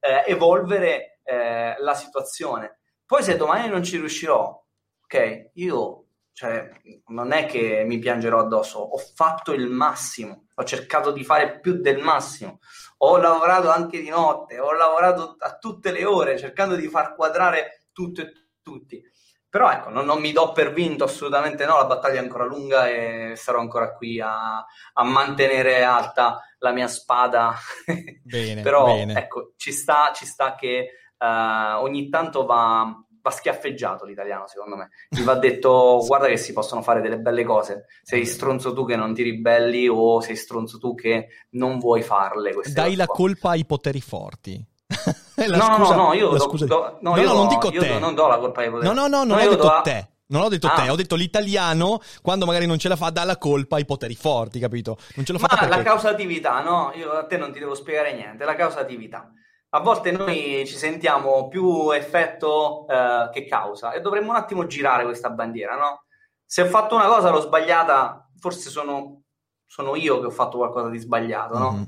[0.00, 2.78] eh, evolvere eh, la situazione.
[3.04, 4.64] Poi se domani non ci riuscirò,
[5.04, 6.70] ok, io cioè,
[7.08, 11.80] non è che mi piangerò addosso, ho fatto il massimo, ho cercato di fare più
[11.80, 12.60] del massimo,
[12.98, 17.86] ho lavorato anche di notte, ho lavorato a tutte le ore cercando di far quadrare
[17.92, 19.02] tutto e tutti
[19.50, 22.88] però ecco, non, non, mi do per vinto assolutamente no, la battaglia è ancora lunga
[22.88, 27.54] e sarò ancora qui a, a mantenere alta la mia spada.
[28.22, 29.14] Bene, Però bene.
[29.14, 34.90] ecco, ci sta, ci sta che uh, ogni tanto va, va, schiaffeggiato l'italiano, secondo me.
[35.08, 37.86] Gli va detto, guarda che si possono fare delle belle cose.
[38.02, 42.54] Sei stronzo tu che non ti ribelli o sei stronzo tu che non vuoi farle.
[42.70, 44.62] Dai la colpa ai poteri forti.
[45.46, 47.98] no, scusa, no, no, io, do, do, no, no, io non dico te.
[47.98, 48.86] non do la colpa ai poteri.
[48.86, 50.08] No, no, no, non ho detto te.
[50.30, 50.74] Non ho detto ah.
[50.74, 54.14] te, ho detto l'italiano quando magari non ce la fa dà la colpa ai poteri
[54.14, 54.98] forti, capito?
[55.14, 55.76] Non ce l'ho fatta perché...
[55.76, 56.92] la causatività, no?
[56.96, 59.30] Io a te non ti devo spiegare niente, la causatività.
[59.70, 65.04] A volte noi ci sentiamo più effetto eh, che causa e dovremmo un attimo girare
[65.04, 66.04] questa bandiera, no?
[66.44, 69.22] Se ho fatto una cosa l'ho sbagliata, forse sono,
[69.66, 71.72] sono io che ho fatto qualcosa di sbagliato, no?
[71.72, 71.82] Mm-hmm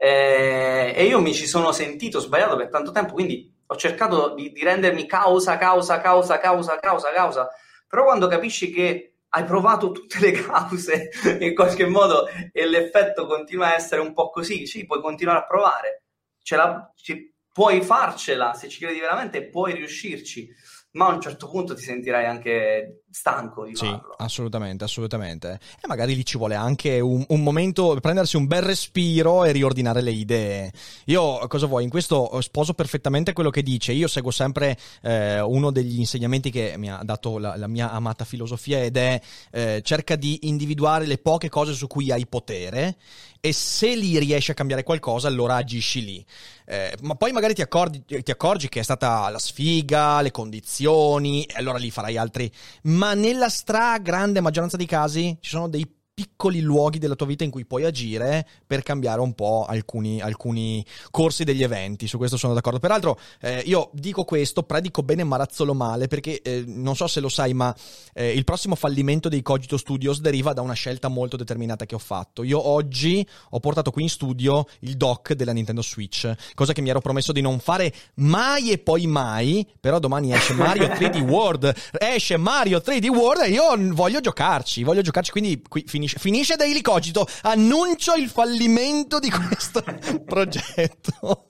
[0.00, 4.52] eh, e io mi ci sono sentito sbagliato per tanto tempo, quindi ho cercato di,
[4.52, 7.48] di rendermi causa, causa, causa, causa, causa, causa,
[7.86, 13.66] però quando capisci che hai provato tutte le cause in qualche modo e l'effetto continua
[13.66, 16.04] a essere un po' così, sì, puoi continuare a provare,
[16.50, 20.48] la, ci, puoi farcela se ci credi veramente, puoi riuscirci,
[20.92, 24.14] ma a un certo punto ti sentirai anche stanco di sì, farlo.
[24.18, 25.58] assolutamente, assolutamente.
[25.82, 30.00] E magari lì ci vuole anche un, un, momento, prendersi un bel respiro e riordinare
[30.00, 30.72] le idee.
[31.06, 33.92] Io, cosa vuoi, in questo sposo perfettamente quello che dice.
[33.92, 38.24] Io seguo sempre eh, uno degli insegnamenti che mi ha dato la, la mia amata
[38.24, 42.96] filosofia ed è eh, cerca di individuare le poche cose su cui hai potere
[43.40, 46.24] e se lì riesci a cambiare qualcosa allora agisci lì.
[46.70, 51.44] Eh, ma poi magari ti accorgi, ti accorgi, che è stata la sfiga, le condizioni,
[51.44, 52.50] e allora lì farai altri.
[52.82, 57.50] Ma nella stragrande maggioranza dei casi ci sono dei piccoli luoghi della tua vita in
[57.52, 62.08] cui puoi agire per cambiare un po' alcuni, alcuni corsi degli eventi.
[62.08, 62.80] Su questo sono d'accordo.
[62.80, 67.28] Peraltro, eh, io dico questo, predico bene marazzolo male, perché eh, non so se lo
[67.28, 67.72] sai, ma
[68.14, 72.00] eh, il prossimo fallimento dei Cogito Studios deriva da una scelta molto determinata che ho
[72.00, 72.42] fatto.
[72.42, 76.88] Io oggi ho portato qui in studio il dock della Nintendo Switch, cosa che mi
[76.88, 79.64] ero promesso di non fare mai e poi mai.
[79.78, 81.72] Però domani esce Mario 3D World.
[81.96, 86.56] Esce Mario 3D World e io voglio giocarci, voglio giocarci, quindi qui finisce finisce, finisce
[86.56, 87.26] Daily Cogito.
[87.42, 89.82] Annuncio il fallimento di questo
[90.24, 91.44] progetto.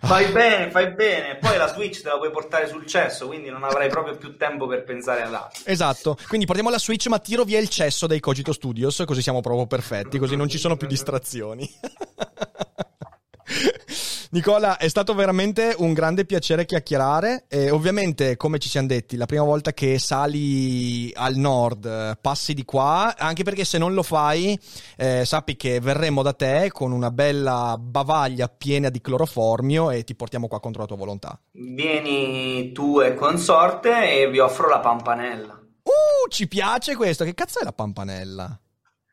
[0.00, 1.36] Fai bene, fai bene.
[1.36, 4.66] Poi la Switch te la puoi portare sul cesso, quindi non avrai proprio più tempo
[4.66, 5.62] per pensare ad altro.
[5.64, 6.16] Esatto.
[6.26, 9.66] Quindi portiamo la Switch, ma tiro via il cesso dai Cogito Studios, così siamo proprio
[9.66, 11.68] perfetti, così non ci sono più distrazioni.
[14.30, 17.46] Nicola, è stato veramente un grande piacere chiacchierare.
[17.48, 22.64] E ovviamente, come ci siamo detti, la prima volta che sali al nord, passi di
[22.64, 24.58] qua, anche perché se non lo fai,
[24.96, 30.14] eh, sappi che verremo da te con una bella bavaglia piena di cloroformio e ti
[30.14, 31.40] portiamo qua contro la tua volontà.
[31.52, 35.58] Vieni tu e consorte e vi offro la pampanella.
[35.82, 37.24] Uh, ci piace questo.
[37.24, 38.60] Che cazzo è la pampanella?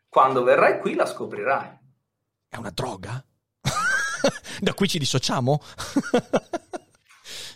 [0.09, 1.70] Quando verrai qui la scoprirai.
[2.49, 3.24] È una droga?
[4.59, 5.61] da qui ci dissociamo?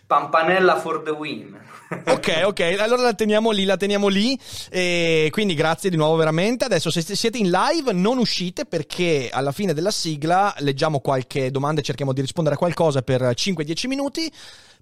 [0.07, 1.67] Pampanella for the win.
[2.05, 4.38] ok, ok, allora la teniamo lì, la teniamo lì.
[4.70, 6.65] E quindi grazie di nuovo veramente.
[6.65, 11.82] Adesso se siete in live non uscite perché alla fine della sigla leggiamo qualche domanda
[11.82, 14.32] e cerchiamo di rispondere a qualcosa per 5-10 minuti.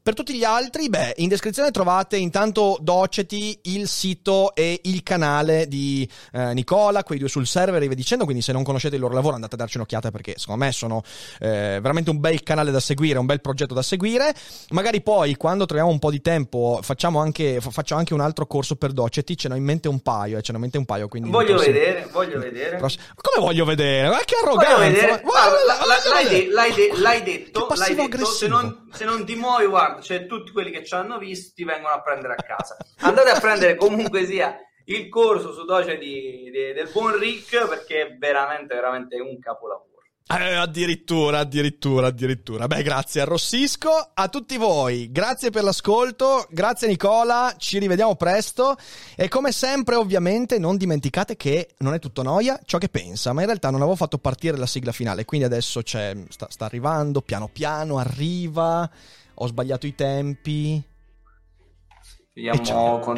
[0.08, 5.68] Per tutti gli altri, beh, in descrizione trovate intanto Doceti, il sito e il canale
[5.68, 9.02] di eh, Nicola, quei due sul server e via dicendo, quindi se non conoscete il
[9.02, 11.04] loro lavoro andate a darci un'occhiata perché secondo me sono
[11.42, 14.34] eh, veramente un bel canale da seguire, un bel progetto da seguire.
[14.70, 18.78] Magari poi quando troviamo un po' di tempo facciamo anche, faccio anche un altro corso
[18.78, 21.10] per Doceti, ce n'ho in mente un paio, eh, ce n'ho in mente un paio.
[21.10, 21.74] Quindi voglio prossimo...
[21.74, 22.78] vedere, voglio vedere.
[22.78, 23.04] Prossimo...
[23.14, 24.08] Come voglio vedere?
[24.08, 24.78] Ma che arroganza!
[24.78, 25.22] Vedere.
[25.22, 25.58] Guarda,
[26.14, 29.96] l'hai, de- l'hai, de- l'hai detto, l'hai detto se, non, se non ti muovi, guarda
[30.02, 32.78] cioè tutti quelli che ci hanno visto ti vengono a prendere a casa.
[33.00, 38.08] Andate a prendere comunque sia il corso su Doce di, di, del buon Rick perché
[38.08, 39.88] è veramente, veramente un capolavoro.
[40.30, 42.68] Eh, addirittura, addirittura, addirittura.
[42.68, 45.10] Beh, grazie, arrossisco a tutti voi.
[45.10, 48.76] Grazie per l'ascolto, grazie Nicola, ci rivediamo presto.
[49.16, 53.40] E come sempre, ovviamente, non dimenticate che non è tutto noia ciò che pensa, ma
[53.40, 57.48] in realtà non avevo fatto partire la sigla finale, quindi adesso sta, sta arrivando, piano
[57.48, 58.90] piano, arriva
[59.40, 60.84] ho sbagliato i tempi.
[62.34, 63.18] Vediamo con...